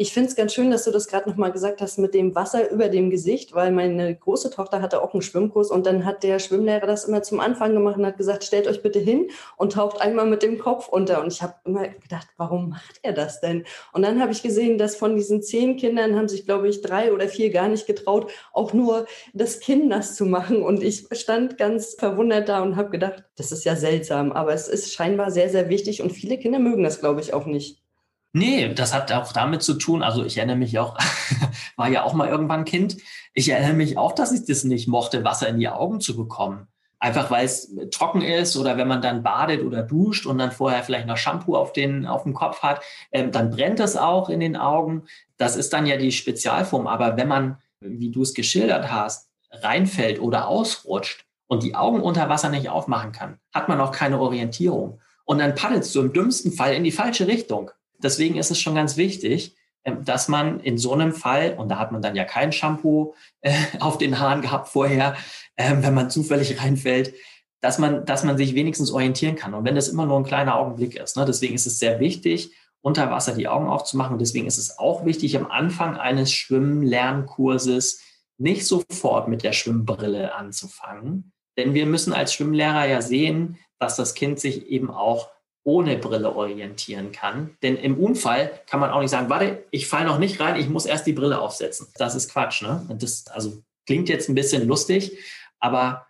Ich 0.00 0.12
finde 0.12 0.28
es 0.28 0.36
ganz 0.36 0.54
schön, 0.54 0.70
dass 0.70 0.84
du 0.84 0.92
das 0.92 1.08
gerade 1.08 1.28
nochmal 1.28 1.50
gesagt 1.50 1.80
hast 1.80 1.98
mit 1.98 2.14
dem 2.14 2.36
Wasser 2.36 2.70
über 2.70 2.88
dem 2.88 3.10
Gesicht, 3.10 3.52
weil 3.56 3.72
meine 3.72 4.14
große 4.14 4.50
Tochter 4.50 4.80
hatte 4.80 5.02
auch 5.02 5.12
einen 5.12 5.22
Schwimmkurs 5.22 5.72
und 5.72 5.86
dann 5.86 6.04
hat 6.04 6.22
der 6.22 6.38
Schwimmlehrer 6.38 6.86
das 6.86 7.06
immer 7.06 7.24
zum 7.24 7.40
Anfang 7.40 7.74
gemacht 7.74 7.96
und 7.96 8.06
hat 8.06 8.16
gesagt, 8.16 8.44
stellt 8.44 8.68
euch 8.68 8.80
bitte 8.80 9.00
hin 9.00 9.28
und 9.56 9.72
taucht 9.72 10.00
einmal 10.00 10.26
mit 10.26 10.44
dem 10.44 10.60
Kopf 10.60 10.86
unter. 10.86 11.20
Und 11.20 11.32
ich 11.32 11.42
habe 11.42 11.54
immer 11.64 11.88
gedacht, 11.88 12.28
warum 12.36 12.68
macht 12.68 13.00
er 13.02 13.12
das 13.12 13.40
denn? 13.40 13.64
Und 13.92 14.02
dann 14.02 14.20
habe 14.20 14.30
ich 14.30 14.40
gesehen, 14.40 14.78
dass 14.78 14.94
von 14.94 15.16
diesen 15.16 15.42
zehn 15.42 15.76
Kindern 15.76 16.14
haben 16.14 16.28
sich, 16.28 16.46
glaube 16.46 16.68
ich, 16.68 16.80
drei 16.80 17.12
oder 17.12 17.26
vier 17.26 17.50
gar 17.50 17.66
nicht 17.66 17.88
getraut, 17.88 18.30
auch 18.52 18.72
nur 18.72 19.06
das 19.34 19.58
Kinn 19.58 19.88
nass 19.88 20.14
zu 20.14 20.26
machen. 20.26 20.62
Und 20.62 20.80
ich 20.80 21.08
stand 21.10 21.58
ganz 21.58 21.96
verwundert 21.98 22.48
da 22.48 22.62
und 22.62 22.76
habe 22.76 22.90
gedacht, 22.90 23.24
das 23.34 23.50
ist 23.50 23.64
ja 23.64 23.74
seltsam, 23.74 24.30
aber 24.30 24.52
es 24.52 24.68
ist 24.68 24.92
scheinbar 24.92 25.32
sehr, 25.32 25.48
sehr 25.48 25.68
wichtig 25.68 26.02
und 26.02 26.12
viele 26.12 26.38
Kinder 26.38 26.60
mögen 26.60 26.84
das, 26.84 27.00
glaube 27.00 27.20
ich, 27.20 27.34
auch 27.34 27.46
nicht. 27.46 27.82
Nee, 28.32 28.74
das 28.74 28.92
hat 28.92 29.10
auch 29.12 29.32
damit 29.32 29.62
zu 29.62 29.74
tun, 29.74 30.02
also 30.02 30.24
ich 30.24 30.36
erinnere 30.36 30.56
mich 30.56 30.78
auch, 30.78 30.98
war 31.76 31.88
ja 31.88 32.02
auch 32.02 32.12
mal 32.12 32.28
irgendwann 32.28 32.64
Kind, 32.64 32.98
ich 33.32 33.48
erinnere 33.48 33.72
mich 33.72 33.96
auch, 33.96 34.12
dass 34.12 34.32
ich 34.32 34.44
das 34.44 34.64
nicht 34.64 34.86
mochte, 34.86 35.24
Wasser 35.24 35.48
in 35.48 35.58
die 35.58 35.68
Augen 35.68 36.00
zu 36.00 36.16
bekommen. 36.16 36.68
Einfach 37.00 37.30
weil 37.30 37.44
es 37.44 37.72
trocken 37.92 38.22
ist 38.22 38.56
oder 38.56 38.76
wenn 38.76 38.88
man 38.88 39.00
dann 39.00 39.22
badet 39.22 39.64
oder 39.64 39.84
duscht 39.84 40.26
und 40.26 40.38
dann 40.38 40.50
vorher 40.50 40.82
vielleicht 40.82 41.06
noch 41.06 41.16
Shampoo 41.16 41.56
auf, 41.56 41.72
den, 41.72 42.06
auf 42.06 42.24
dem 42.24 42.34
Kopf 42.34 42.62
hat, 42.62 42.82
ähm, 43.12 43.30
dann 43.30 43.50
brennt 43.50 43.78
es 43.78 43.96
auch 43.96 44.28
in 44.28 44.40
den 44.40 44.56
Augen. 44.56 45.04
Das 45.36 45.54
ist 45.54 45.72
dann 45.72 45.86
ja 45.86 45.96
die 45.96 46.10
Spezialform. 46.10 46.88
Aber 46.88 47.16
wenn 47.16 47.28
man, 47.28 47.58
wie 47.78 48.10
du 48.10 48.22
es 48.22 48.34
geschildert 48.34 48.90
hast, 48.90 49.30
reinfällt 49.52 50.20
oder 50.20 50.48
ausrutscht 50.48 51.24
und 51.46 51.62
die 51.62 51.76
Augen 51.76 52.00
unter 52.00 52.28
Wasser 52.28 52.48
nicht 52.48 52.68
aufmachen 52.68 53.12
kann, 53.12 53.38
hat 53.54 53.68
man 53.68 53.80
auch 53.80 53.92
keine 53.92 54.18
Orientierung. 54.18 55.00
Und 55.24 55.38
dann 55.38 55.54
paddelst 55.54 55.94
du 55.94 56.00
im 56.00 56.12
dümmsten 56.12 56.50
Fall 56.50 56.74
in 56.74 56.82
die 56.82 56.90
falsche 56.90 57.28
Richtung 57.28 57.70
deswegen 57.98 58.36
ist 58.36 58.50
es 58.50 58.60
schon 58.60 58.74
ganz 58.74 58.96
wichtig, 58.96 59.56
ähm, 59.84 60.04
dass 60.04 60.28
man 60.28 60.60
in 60.60 60.78
so 60.78 60.92
einem 60.92 61.12
Fall, 61.12 61.54
und 61.56 61.68
da 61.68 61.78
hat 61.78 61.92
man 61.92 62.02
dann 62.02 62.16
ja 62.16 62.24
kein 62.24 62.52
Shampoo 62.52 63.14
äh, 63.40 63.52
auf 63.80 63.98
den 63.98 64.18
Haaren 64.18 64.42
gehabt 64.42 64.68
vorher, 64.68 65.16
äh, 65.56 65.74
wenn 65.78 65.94
man 65.94 66.10
zufällig 66.10 66.60
reinfällt, 66.62 67.14
dass 67.60 67.78
man, 67.78 68.04
dass 68.04 68.22
man 68.24 68.36
sich 68.36 68.54
wenigstens 68.54 68.92
orientieren 68.92 69.36
kann. 69.36 69.54
Und 69.54 69.64
wenn 69.64 69.74
das 69.74 69.88
immer 69.88 70.06
nur 70.06 70.18
ein 70.18 70.24
kleiner 70.24 70.56
Augenblick 70.56 70.96
ist, 70.96 71.16
ne, 71.16 71.24
deswegen 71.24 71.54
ist 71.54 71.66
es 71.66 71.78
sehr 71.78 71.98
wichtig, 71.98 72.52
unter 72.80 73.10
Wasser 73.10 73.34
die 73.34 73.48
Augen 73.48 73.66
aufzumachen. 73.66 74.12
Und 74.14 74.20
deswegen 74.20 74.46
ist 74.46 74.58
es 74.58 74.78
auch 74.78 75.04
wichtig, 75.04 75.36
am 75.36 75.50
Anfang 75.50 75.96
eines 75.96 76.32
Schwimmlernkurses 76.32 78.00
nicht 78.38 78.66
sofort 78.66 79.26
mit 79.26 79.42
der 79.42 79.52
Schwimmbrille 79.52 80.34
anzufangen. 80.34 81.32
Denn 81.56 81.74
wir 81.74 81.86
müssen 81.86 82.12
als 82.12 82.32
Schwimmlehrer 82.32 82.86
ja 82.86 83.02
sehen, 83.02 83.58
dass 83.80 83.96
das 83.96 84.14
Kind 84.14 84.38
sich 84.38 84.66
eben 84.66 84.90
auch 84.90 85.28
ohne 85.68 85.98
Brille 85.98 86.34
orientieren 86.34 87.12
kann. 87.12 87.58
Denn 87.62 87.76
im 87.76 87.98
Unfall 87.98 88.50
kann 88.66 88.80
man 88.80 88.90
auch 88.90 89.02
nicht 89.02 89.10
sagen, 89.10 89.28
warte, 89.28 89.66
ich 89.70 89.86
falle 89.86 90.06
noch 90.06 90.18
nicht 90.18 90.40
rein, 90.40 90.56
ich 90.56 90.70
muss 90.70 90.86
erst 90.86 91.06
die 91.06 91.12
Brille 91.12 91.38
aufsetzen. 91.38 91.88
Das 91.96 92.14
ist 92.14 92.32
Quatsch, 92.32 92.62
ne? 92.62 92.86
Das 92.98 93.26
also 93.26 93.62
klingt 93.86 94.08
jetzt 94.08 94.30
ein 94.30 94.34
bisschen 94.34 94.66
lustig, 94.66 95.18
aber 95.60 96.06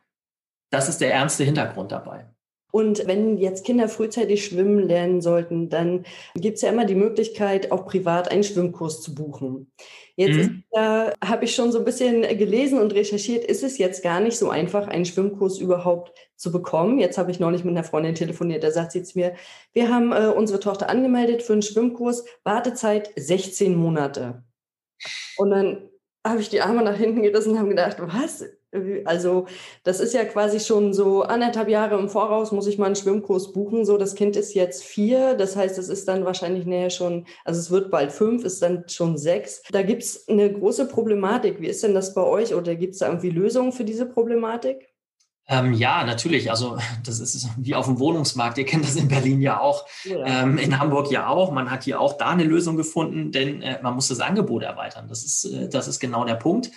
das 0.70 0.88
ist 0.88 1.00
der 1.00 1.12
ernste 1.12 1.42
Hintergrund 1.42 1.90
dabei. 1.90 2.26
Und 2.70 3.06
wenn 3.06 3.38
jetzt 3.38 3.64
Kinder 3.64 3.88
frühzeitig 3.88 4.44
schwimmen 4.44 4.86
lernen 4.86 5.22
sollten, 5.22 5.70
dann 5.70 6.04
gibt 6.34 6.56
es 6.56 6.62
ja 6.62 6.70
immer 6.70 6.84
die 6.84 6.94
Möglichkeit, 6.94 7.72
auch 7.72 7.86
privat 7.86 8.30
einen 8.30 8.44
Schwimmkurs 8.44 9.00
zu 9.00 9.14
buchen. 9.14 9.72
Jetzt 10.16 10.36
mhm. 10.36 10.64
ja, 10.72 11.12
habe 11.24 11.44
ich 11.44 11.54
schon 11.54 11.72
so 11.72 11.78
ein 11.78 11.84
bisschen 11.84 12.22
gelesen 12.22 12.78
und 12.78 12.92
recherchiert, 12.92 13.44
ist 13.44 13.62
es 13.62 13.78
jetzt 13.78 14.02
gar 14.02 14.20
nicht 14.20 14.36
so 14.36 14.50
einfach, 14.50 14.88
einen 14.88 15.04
Schwimmkurs 15.04 15.58
überhaupt 15.58 16.12
zu 16.36 16.52
bekommen. 16.52 16.98
Jetzt 16.98 17.16
habe 17.16 17.30
ich 17.30 17.40
neulich 17.40 17.64
mit 17.64 17.72
einer 17.72 17.84
Freundin 17.84 18.16
telefoniert, 18.16 18.64
da 18.64 18.70
sagt 18.70 18.92
sie 18.92 19.02
zu 19.02 19.18
mir, 19.18 19.34
wir 19.72 19.88
haben 19.88 20.12
äh, 20.12 20.26
unsere 20.26 20.60
Tochter 20.60 20.90
angemeldet 20.90 21.42
für 21.42 21.54
einen 21.54 21.62
Schwimmkurs, 21.62 22.24
Wartezeit 22.44 23.12
16 23.16 23.76
Monate. 23.76 24.42
Und 25.36 25.50
dann 25.50 25.88
habe 26.26 26.40
ich 26.40 26.48
die 26.48 26.60
Arme 26.60 26.82
nach 26.82 26.96
hinten 26.96 27.22
gerissen 27.22 27.52
und 27.52 27.58
habe 27.58 27.68
gedacht, 27.68 27.96
was? 28.00 28.44
Also 29.06 29.46
das 29.82 29.98
ist 29.98 30.12
ja 30.12 30.24
quasi 30.24 30.60
schon 30.60 30.92
so 30.92 31.22
anderthalb 31.22 31.70
Jahre 31.70 31.98
im 31.98 32.10
Voraus 32.10 32.52
muss 32.52 32.66
ich 32.66 32.76
mal 32.76 32.86
einen 32.86 32.96
Schwimmkurs 32.96 33.52
buchen. 33.52 33.86
So, 33.86 33.96
das 33.96 34.14
Kind 34.14 34.36
ist 34.36 34.52
jetzt 34.52 34.84
vier, 34.84 35.34
das 35.34 35.56
heißt, 35.56 35.78
es 35.78 35.88
ist 35.88 36.06
dann 36.06 36.26
wahrscheinlich 36.26 36.66
näher 36.66 36.90
schon, 36.90 37.26
also 37.46 37.60
es 37.60 37.70
wird 37.70 37.90
bald 37.90 38.12
fünf, 38.12 38.44
ist 38.44 38.60
dann 38.60 38.84
schon 38.88 39.16
sechs. 39.16 39.62
Da 39.70 39.82
gibt 39.82 40.02
es 40.02 40.28
eine 40.28 40.52
große 40.52 40.86
Problematik. 40.86 41.62
Wie 41.62 41.68
ist 41.68 41.82
denn 41.82 41.94
das 41.94 42.12
bei 42.12 42.22
euch 42.22 42.54
oder 42.54 42.74
gibt 42.74 42.92
es 42.92 42.98
da 42.98 43.06
irgendwie 43.06 43.30
Lösungen 43.30 43.72
für 43.72 43.84
diese 43.84 44.04
Problematik? 44.04 44.88
Ähm, 45.50 45.72
ja, 45.72 46.04
natürlich. 46.04 46.50
Also 46.50 46.76
das 47.06 47.20
ist 47.20 47.48
wie 47.56 47.74
auf 47.74 47.86
dem 47.86 47.98
Wohnungsmarkt. 47.98 48.58
Ihr 48.58 48.66
kennt 48.66 48.84
das 48.84 48.96
in 48.96 49.08
Berlin 49.08 49.40
ja 49.40 49.60
auch, 49.60 49.86
ja. 50.04 50.42
Ähm, 50.42 50.58
in 50.58 50.78
Hamburg 50.78 51.10
ja 51.10 51.28
auch. 51.28 51.52
Man 51.52 51.70
hat 51.70 51.84
hier 51.84 52.02
auch 52.02 52.18
da 52.18 52.28
eine 52.28 52.44
Lösung 52.44 52.76
gefunden, 52.76 53.32
denn 53.32 53.62
äh, 53.62 53.80
man 53.82 53.94
muss 53.94 54.08
das 54.08 54.20
Angebot 54.20 54.62
erweitern. 54.62 55.06
Das 55.08 55.24
ist, 55.24 55.46
äh, 55.46 55.70
das 55.70 55.88
ist 55.88 56.00
genau 56.00 56.26
der 56.26 56.34
Punkt 56.34 56.70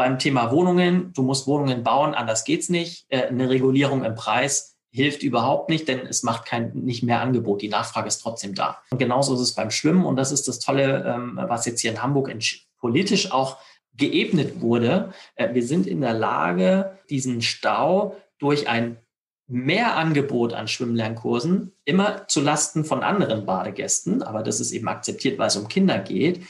beim 0.00 0.18
Thema 0.18 0.50
Wohnungen, 0.50 1.12
du 1.12 1.20
musst 1.20 1.46
Wohnungen 1.46 1.84
bauen, 1.84 2.14
anders 2.14 2.44
geht's 2.44 2.70
nicht. 2.70 3.04
Äh, 3.10 3.26
eine 3.26 3.50
Regulierung 3.50 4.02
im 4.02 4.14
Preis 4.14 4.78
hilft 4.90 5.22
überhaupt 5.22 5.68
nicht, 5.68 5.88
denn 5.88 6.06
es 6.06 6.22
macht 6.22 6.46
kein 6.46 6.72
nicht 6.72 7.02
mehr 7.02 7.20
Angebot. 7.20 7.60
Die 7.60 7.68
Nachfrage 7.68 8.08
ist 8.08 8.22
trotzdem 8.22 8.54
da. 8.54 8.78
Und 8.92 8.96
genauso 8.96 9.34
ist 9.34 9.40
es 9.40 9.54
beim 9.54 9.70
Schwimmen 9.70 10.06
und 10.06 10.16
das 10.16 10.32
ist 10.32 10.48
das 10.48 10.58
Tolle, 10.58 11.04
ähm, 11.06 11.38
was 11.48 11.66
jetzt 11.66 11.82
hier 11.82 11.90
in 11.90 12.02
Hamburg 12.02 12.34
politisch 12.78 13.30
auch 13.30 13.58
geebnet 13.94 14.62
wurde. 14.62 15.12
Äh, 15.34 15.52
wir 15.52 15.66
sind 15.66 15.86
in 15.86 16.00
der 16.00 16.14
Lage, 16.14 16.98
diesen 17.10 17.42
Stau 17.42 18.16
durch 18.38 18.70
ein 18.70 18.96
Mehrangebot 19.48 20.54
an 20.54 20.66
Schwimmlernkursen, 20.66 21.72
immer 21.84 22.26
zu 22.26 22.40
Lasten 22.40 22.86
von 22.86 23.02
anderen 23.02 23.44
Badegästen, 23.44 24.22
aber 24.22 24.42
das 24.42 24.60
ist 24.60 24.72
eben 24.72 24.88
akzeptiert, 24.88 25.38
weil 25.38 25.48
es 25.48 25.56
um 25.56 25.68
Kinder 25.68 25.98
geht, 25.98 26.40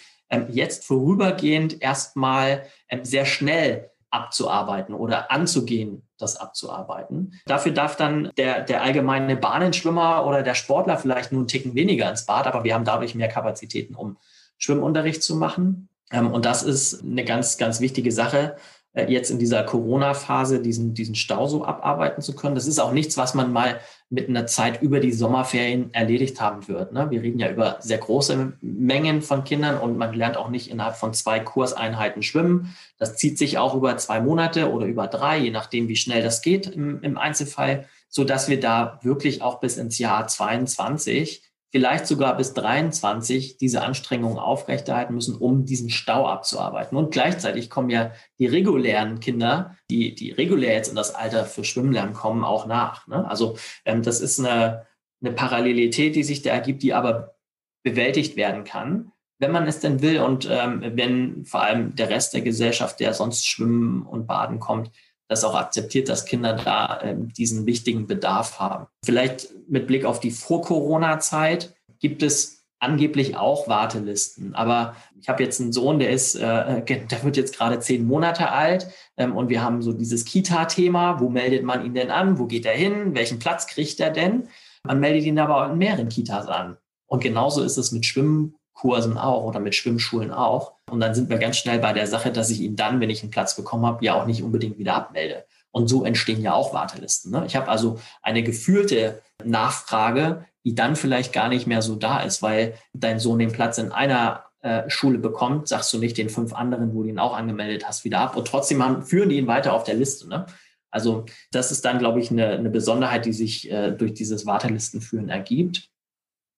jetzt 0.50 0.84
vorübergehend 0.84 1.82
erstmal 1.82 2.64
ähm, 2.88 3.04
sehr 3.04 3.24
schnell 3.26 3.90
abzuarbeiten 4.10 4.94
oder 4.94 5.30
anzugehen, 5.30 6.02
das 6.18 6.36
abzuarbeiten. 6.36 7.40
Dafür 7.46 7.72
darf 7.72 7.96
dann 7.96 8.30
der, 8.36 8.62
der 8.62 8.82
allgemeine 8.82 9.36
Bahnenschwimmer 9.36 10.26
oder 10.26 10.42
der 10.42 10.54
Sportler 10.54 10.98
vielleicht 10.98 11.32
einen 11.32 11.46
Ticken 11.46 11.74
weniger 11.74 12.10
ins 12.10 12.26
Bad, 12.26 12.46
aber 12.46 12.64
wir 12.64 12.74
haben 12.74 12.84
dadurch 12.84 13.14
mehr 13.14 13.28
Kapazitäten, 13.28 13.94
um 13.94 14.16
Schwimmunterricht 14.58 15.22
zu 15.22 15.36
machen. 15.36 15.88
Ähm, 16.10 16.32
und 16.32 16.44
das 16.44 16.62
ist 16.62 17.02
eine 17.02 17.24
ganz, 17.24 17.56
ganz 17.56 17.80
wichtige 17.80 18.12
Sache, 18.12 18.56
jetzt 18.94 19.30
in 19.30 19.38
dieser 19.38 19.62
Corona-Phase 19.62 20.60
diesen, 20.60 20.94
diesen 20.94 21.14
Stau 21.14 21.46
so 21.46 21.64
abarbeiten 21.64 22.22
zu 22.22 22.34
können. 22.34 22.56
Das 22.56 22.66
ist 22.66 22.80
auch 22.80 22.92
nichts, 22.92 23.16
was 23.16 23.34
man 23.34 23.52
mal 23.52 23.78
mit 24.08 24.28
einer 24.28 24.46
Zeit 24.46 24.82
über 24.82 24.98
die 24.98 25.12
Sommerferien 25.12 25.94
erledigt 25.94 26.40
haben 26.40 26.66
wird. 26.66 26.92
Ne? 26.92 27.08
Wir 27.10 27.22
reden 27.22 27.38
ja 27.38 27.50
über 27.50 27.76
sehr 27.80 27.98
große 27.98 28.54
Mengen 28.60 29.22
von 29.22 29.44
Kindern 29.44 29.78
und 29.78 29.96
man 29.96 30.12
lernt 30.12 30.36
auch 30.36 30.50
nicht 30.50 30.70
innerhalb 30.70 30.96
von 30.96 31.14
zwei 31.14 31.38
Kurseinheiten 31.38 32.22
schwimmen. 32.22 32.74
Das 32.98 33.16
zieht 33.16 33.38
sich 33.38 33.58
auch 33.58 33.76
über 33.76 33.96
zwei 33.96 34.20
Monate 34.20 34.72
oder 34.72 34.86
über 34.86 35.06
drei, 35.06 35.38
je 35.38 35.50
nachdem, 35.50 35.86
wie 35.86 35.96
schnell 35.96 36.22
das 36.22 36.42
geht 36.42 36.66
im, 36.66 37.00
im 37.02 37.16
Einzelfall, 37.16 37.86
so 38.08 38.24
dass 38.24 38.48
wir 38.48 38.58
da 38.58 38.98
wirklich 39.02 39.40
auch 39.40 39.60
bis 39.60 39.76
ins 39.76 39.98
Jahr 39.98 40.26
22 40.26 41.49
vielleicht 41.70 42.06
sogar 42.06 42.36
bis 42.36 42.52
23 42.54 43.56
diese 43.56 43.82
Anstrengungen 43.82 44.38
aufrechterhalten 44.38 45.14
müssen, 45.14 45.36
um 45.36 45.64
diesen 45.64 45.90
Stau 45.90 46.26
abzuarbeiten. 46.26 46.96
Und 46.96 47.12
gleichzeitig 47.12 47.70
kommen 47.70 47.90
ja 47.90 48.12
die 48.38 48.46
regulären 48.46 49.20
Kinder, 49.20 49.76
die, 49.90 50.14
die 50.14 50.32
regulär 50.32 50.74
jetzt 50.74 50.88
in 50.88 50.96
das 50.96 51.14
Alter 51.14 51.44
für 51.44 51.64
Schwimmlernen 51.64 52.14
kommen, 52.14 52.44
auch 52.44 52.66
nach. 52.66 53.06
Ne? 53.06 53.28
Also 53.28 53.56
ähm, 53.84 54.02
das 54.02 54.20
ist 54.20 54.40
eine, 54.40 54.86
eine 55.22 55.32
Parallelität, 55.32 56.16
die 56.16 56.24
sich 56.24 56.42
da 56.42 56.50
ergibt, 56.50 56.82
die 56.82 56.92
aber 56.92 57.36
bewältigt 57.82 58.36
werden 58.36 58.64
kann, 58.64 59.12
wenn 59.38 59.52
man 59.52 59.66
es 59.66 59.80
denn 59.80 60.02
will 60.02 60.20
und 60.20 60.46
ähm, 60.50 60.82
wenn 60.96 61.44
vor 61.44 61.62
allem 61.62 61.94
der 61.94 62.10
Rest 62.10 62.34
der 62.34 62.42
Gesellschaft, 62.42 63.00
der 63.00 63.14
sonst 63.14 63.46
schwimmen 63.46 64.02
und 64.02 64.26
baden 64.26 64.60
kommt, 64.60 64.90
das 65.30 65.44
auch 65.44 65.54
akzeptiert, 65.54 66.08
dass 66.08 66.24
Kinder 66.24 66.54
da 66.54 67.00
äh, 67.02 67.14
diesen 67.16 67.64
wichtigen 67.64 68.08
Bedarf 68.08 68.58
haben. 68.58 68.86
Vielleicht 69.04 69.48
mit 69.68 69.86
Blick 69.86 70.04
auf 70.04 70.18
die 70.18 70.32
Vor-Corona-Zeit 70.32 71.72
gibt 72.00 72.24
es 72.24 72.64
angeblich 72.80 73.36
auch 73.36 73.68
Wartelisten. 73.68 74.56
Aber 74.56 74.96
ich 75.20 75.28
habe 75.28 75.44
jetzt 75.44 75.60
einen 75.60 75.72
Sohn, 75.72 76.00
der 76.00 76.10
ist, 76.10 76.34
äh, 76.34 76.82
der 76.84 77.22
wird 77.22 77.36
jetzt 77.36 77.56
gerade 77.56 77.78
zehn 77.78 78.04
Monate 78.06 78.50
alt 78.50 78.88
ähm, 79.16 79.36
und 79.36 79.50
wir 79.50 79.62
haben 79.62 79.82
so 79.82 79.92
dieses 79.92 80.24
Kita-Thema. 80.24 81.20
Wo 81.20 81.28
meldet 81.28 81.62
man 81.62 81.84
ihn 81.86 81.94
denn 81.94 82.10
an? 82.10 82.38
Wo 82.40 82.46
geht 82.46 82.66
er 82.66 82.74
hin? 82.74 83.14
Welchen 83.14 83.38
Platz 83.38 83.68
kriegt 83.68 84.00
er 84.00 84.10
denn? 84.10 84.48
Man 84.82 84.98
meldet 84.98 85.24
ihn 85.24 85.38
aber 85.38 85.70
in 85.70 85.78
mehreren 85.78 86.08
Kitas 86.08 86.48
an. 86.48 86.76
Und 87.06 87.22
genauso 87.22 87.62
ist 87.62 87.76
es 87.76 87.92
mit 87.92 88.04
Schwimmen 88.04 88.56
Kursen 88.72 89.16
auch 89.16 89.44
oder 89.44 89.60
mit 89.60 89.76
Schwimmschulen 89.76 90.32
auch. 90.32 90.72
Und 90.90 91.00
dann 91.00 91.14
sind 91.14 91.30
wir 91.30 91.38
ganz 91.38 91.56
schnell 91.56 91.78
bei 91.78 91.92
der 91.92 92.06
Sache, 92.06 92.32
dass 92.32 92.50
ich 92.50 92.60
ihn 92.60 92.76
dann, 92.76 93.00
wenn 93.00 93.10
ich 93.10 93.22
einen 93.22 93.30
Platz 93.30 93.56
bekommen 93.56 93.86
habe, 93.86 94.04
ja 94.04 94.14
auch 94.14 94.26
nicht 94.26 94.42
unbedingt 94.42 94.78
wieder 94.78 94.94
abmelde. 94.94 95.44
Und 95.70 95.88
so 95.88 96.04
entstehen 96.04 96.42
ja 96.42 96.52
auch 96.52 96.74
Wartelisten. 96.74 97.30
Ne? 97.30 97.44
Ich 97.46 97.56
habe 97.56 97.68
also 97.68 98.00
eine 98.22 98.42
gefühlte 98.42 99.22
Nachfrage, 99.44 100.44
die 100.64 100.74
dann 100.74 100.96
vielleicht 100.96 101.32
gar 101.32 101.48
nicht 101.48 101.66
mehr 101.66 101.80
so 101.80 101.96
da 101.96 102.20
ist, 102.20 102.42
weil 102.42 102.74
dein 102.92 103.18
Sohn 103.18 103.38
den 103.38 103.52
Platz 103.52 103.78
in 103.78 103.92
einer 103.92 104.44
äh, 104.62 104.90
Schule 104.90 105.18
bekommt, 105.18 105.68
sagst 105.68 105.92
du 105.92 105.98
nicht 105.98 106.18
den 106.18 106.28
fünf 106.28 106.52
anderen, 106.52 106.94
wo 106.94 107.02
du 107.02 107.08
ihn 107.08 107.18
auch 107.18 107.34
angemeldet 107.36 107.86
hast, 107.86 108.04
wieder 108.04 108.20
ab. 108.20 108.36
Und 108.36 108.46
trotzdem 108.46 108.82
haben, 108.82 109.02
führen 109.02 109.30
die 109.30 109.38
ihn 109.38 109.46
weiter 109.46 109.72
auf 109.72 109.84
der 109.84 109.94
Liste. 109.94 110.28
Ne? 110.28 110.44
Also 110.90 111.24
das 111.52 111.70
ist 111.70 111.84
dann, 111.84 111.98
glaube 111.98 112.20
ich, 112.20 112.30
eine, 112.30 112.48
eine 112.48 112.68
Besonderheit, 112.68 113.24
die 113.24 113.32
sich 113.32 113.70
äh, 113.70 113.92
durch 113.92 114.12
dieses 114.12 114.44
Wartelistenführen 114.44 115.28
ergibt. 115.28 115.88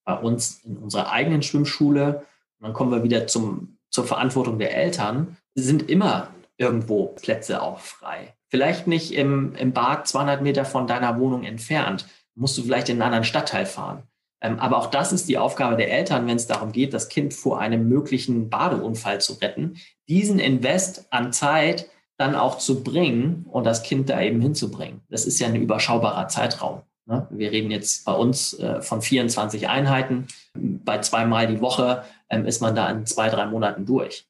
bei 0.05 0.15
uns 0.15 0.63
in 0.63 0.77
unserer 0.77 1.11
eigenen 1.11 1.43
Schwimmschule, 1.43 2.25
und 2.59 2.67
dann 2.67 2.73
kommen 2.73 2.91
wir 2.91 3.03
wieder 3.03 3.27
zum, 3.27 3.72
zur 3.93 4.05
Verantwortung 4.05 4.59
der 4.59 4.75
Eltern, 4.75 5.37
sind 5.55 5.89
immer 5.89 6.29
irgendwo 6.57 7.07
Plätze 7.07 7.61
auch 7.61 7.79
frei. 7.79 8.33
Vielleicht 8.49 8.87
nicht 8.87 9.13
im, 9.13 9.55
im 9.55 9.71
Bad 9.71 10.07
200 10.07 10.41
Meter 10.41 10.65
von 10.65 10.87
deiner 10.87 11.19
Wohnung 11.19 11.43
entfernt, 11.43 12.07
musst 12.35 12.57
du 12.57 12.63
vielleicht 12.63 12.89
in 12.89 12.95
einen 12.95 13.03
anderen 13.03 13.23
Stadtteil 13.23 13.65
fahren. 13.65 14.03
Ähm, 14.41 14.59
aber 14.59 14.77
auch 14.77 14.87
das 14.87 15.13
ist 15.13 15.29
die 15.29 15.37
Aufgabe 15.37 15.77
der 15.77 15.91
Eltern, 15.91 16.27
wenn 16.27 16.35
es 16.35 16.47
darum 16.47 16.71
geht, 16.71 16.93
das 16.93 17.07
Kind 17.07 17.33
vor 17.33 17.59
einem 17.59 17.87
möglichen 17.87 18.49
Badeunfall 18.49 19.21
zu 19.21 19.33
retten, 19.33 19.77
diesen 20.09 20.39
Invest 20.39 21.07
an 21.11 21.31
Zeit 21.31 21.89
dann 22.17 22.35
auch 22.35 22.57
zu 22.57 22.83
bringen 22.83 23.45
und 23.49 23.63
das 23.65 23.83
Kind 23.83 24.09
da 24.09 24.21
eben 24.21 24.41
hinzubringen. 24.41 25.01
Das 25.09 25.25
ist 25.25 25.39
ja 25.39 25.47
ein 25.47 25.55
überschaubarer 25.55 26.27
Zeitraum. 26.27 26.81
Ne? 27.05 27.27
Wir 27.31 27.51
reden 27.51 27.71
jetzt 27.71 28.05
bei 28.05 28.13
uns 28.13 28.53
äh, 28.59 28.81
von 28.81 29.01
24 29.01 29.67
Einheiten. 29.67 30.27
Bei 30.53 30.99
zweimal 30.99 31.47
die 31.47 31.61
Woche 31.61 32.03
ähm, 32.33 32.45
ist 32.45 32.61
man 32.61 32.75
da 32.75 32.89
in 32.89 33.05
zwei, 33.05 33.29
drei 33.29 33.45
Monaten 33.45 33.85
durch. 33.85 34.27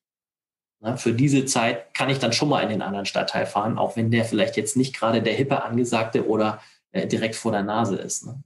Ne? 0.81 0.98
Für 0.98 1.13
diese 1.13 1.45
Zeit 1.45 1.93
kann 1.93 2.10
ich 2.10 2.19
dann 2.19 2.33
schon 2.33 2.50
mal 2.50 2.62
in 2.62 2.69
den 2.69 2.81
anderen 2.81 3.05
Stadtteil 3.05 3.45
fahren, 3.45 3.77
auch 3.77 3.95
wenn 3.95 4.12
der 4.12 4.25
vielleicht 4.25 4.57
jetzt 4.57 4.75
nicht 4.77 4.95
gerade 4.95 5.22
der 5.22 5.33
hippe 5.33 5.63
Angesagte 5.63 6.27
oder 6.27 6.62
äh, 6.91 7.07
direkt 7.07 7.36
vor 7.36 7.51
der 7.51 7.63
Nase 7.63 7.95
ist. 7.95 8.25
Ne? 8.25 8.43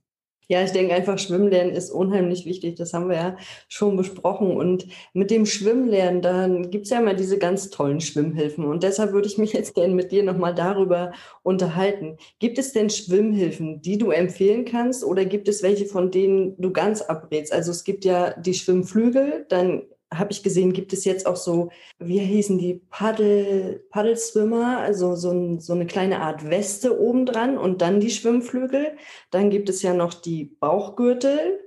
Ja, 0.50 0.64
ich 0.64 0.72
denke 0.72 0.94
einfach, 0.94 1.20
Schwimmlernen 1.20 1.74
ist 1.74 1.92
unheimlich 1.92 2.46
wichtig. 2.46 2.76
Das 2.76 2.94
haben 2.94 3.10
wir 3.10 3.18
ja 3.18 3.38
schon 3.68 3.98
besprochen. 3.98 4.56
Und 4.56 4.88
mit 5.14 5.30
dem 5.30 5.46
Schwimmlernen, 5.46 6.22
dann 6.22 6.70
gibt 6.70 6.86
es 6.86 6.92
ja 6.92 7.00
immer 7.00 7.14
diese 7.14 7.38
ganz 7.38 7.70
tollen 7.70 8.00
Schwimmhilfen. 8.00 8.64
Und 8.64 8.84
deshalb 8.84 9.12
würde 9.12 9.28
ich 9.28 9.38
mich 9.38 9.52
jetzt 9.58 9.76
gerne 9.76 9.94
mit 9.94 10.12
dir 10.12 10.24
nochmal 10.24 10.56
darüber 10.56 11.12
unterhalten. 11.44 12.18
Gibt 12.40 12.58
es 12.60 12.72
denn 12.72 12.90
Schwimmhilfen, 12.90 13.82
die 13.82 13.98
du 13.98 14.12
empfehlen 14.12 14.64
kannst? 14.64 15.04
Oder 15.04 15.26
gibt 15.26 15.50
es 15.50 15.64
welche, 15.64 15.86
von 15.86 16.12
denen 16.12 16.56
du 16.62 16.72
ganz 16.72 17.02
abrätst? 17.02 17.52
Also 17.52 17.72
es 17.72 17.84
gibt 17.84 18.06
ja 18.06 18.32
die 18.40 18.54
Schwimmflügel, 18.54 19.46
dann 19.50 19.84
habe 20.14 20.32
ich 20.32 20.44
gesehen, 20.44 20.74
gibt 20.74 20.94
es 20.94 21.06
jetzt 21.06 21.26
auch 21.26 21.36
so, 21.36 21.70
wie 22.00 22.20
hießen 22.20 22.58
die, 22.58 22.76
Paddel, 22.90 23.86
Paddelswimmer, 23.90 24.80
also 24.80 25.16
so, 25.16 25.32
ein, 25.32 25.60
so 25.60 25.74
eine 25.74 25.86
kleine 25.86 26.22
Art 26.22 26.50
Weste 26.50 27.00
obendran 27.00 27.58
und 27.58 27.82
dann 27.82 28.00
die 28.00 28.12
Schwimmflügel. 28.12 28.96
Dann 29.32 29.50
gibt 29.50 29.70
es 29.70 29.82
ja 29.82 29.94
noch 29.94 30.14
die 30.14 30.46
Bauchgürtel. 30.46 31.60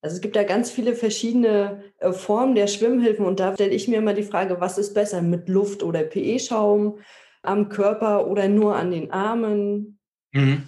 Also 0.00 0.16
es 0.16 0.22
gibt 0.22 0.36
da 0.36 0.44
ganz 0.44 0.70
viele 0.70 0.94
verschiedene 0.94 1.82
äh, 1.98 2.12
Formen 2.12 2.54
der 2.54 2.68
Schwimmhilfen 2.68 3.26
und 3.26 3.40
da 3.40 3.54
stelle 3.54 3.74
ich 3.74 3.88
mir 3.88 3.98
immer 3.98 4.14
die 4.14 4.22
Frage, 4.22 4.60
was 4.60 4.78
ist 4.78 4.94
besser, 4.94 5.22
mit 5.22 5.48
Luft 5.48 5.82
oder 5.82 6.04
PE-Schaum 6.04 7.00
am 7.42 7.68
Körper 7.68 8.28
oder 8.28 8.48
nur 8.48 8.76
an 8.76 8.92
den 8.92 9.10
Armen? 9.10 9.98
Mhm. 10.32 10.64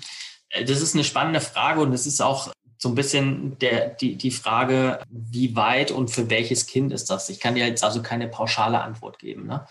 Das 0.66 0.83
ist 0.83 0.95
eine 0.95 1.04
spannende 1.04 1.40
Frage 1.40 1.80
und 1.80 1.92
es 1.92 2.07
ist 2.07 2.21
auch 2.21 2.52
so 2.82 2.88
ein 2.88 2.94
bisschen 2.94 3.58
der, 3.58 3.90
die, 3.90 4.16
die 4.16 4.30
Frage, 4.30 5.00
wie 5.10 5.54
weit 5.54 5.90
und 5.90 6.10
für 6.10 6.30
welches 6.30 6.66
Kind 6.66 6.92
ist 6.92 7.10
das? 7.10 7.28
Ich 7.28 7.38
kann 7.38 7.54
dir 7.54 7.66
jetzt 7.66 7.84
also 7.84 8.00
keine 8.00 8.26
pauschale 8.26 8.80
Antwort 8.80 9.18
geben. 9.18 9.46
Ne? 9.46 9.66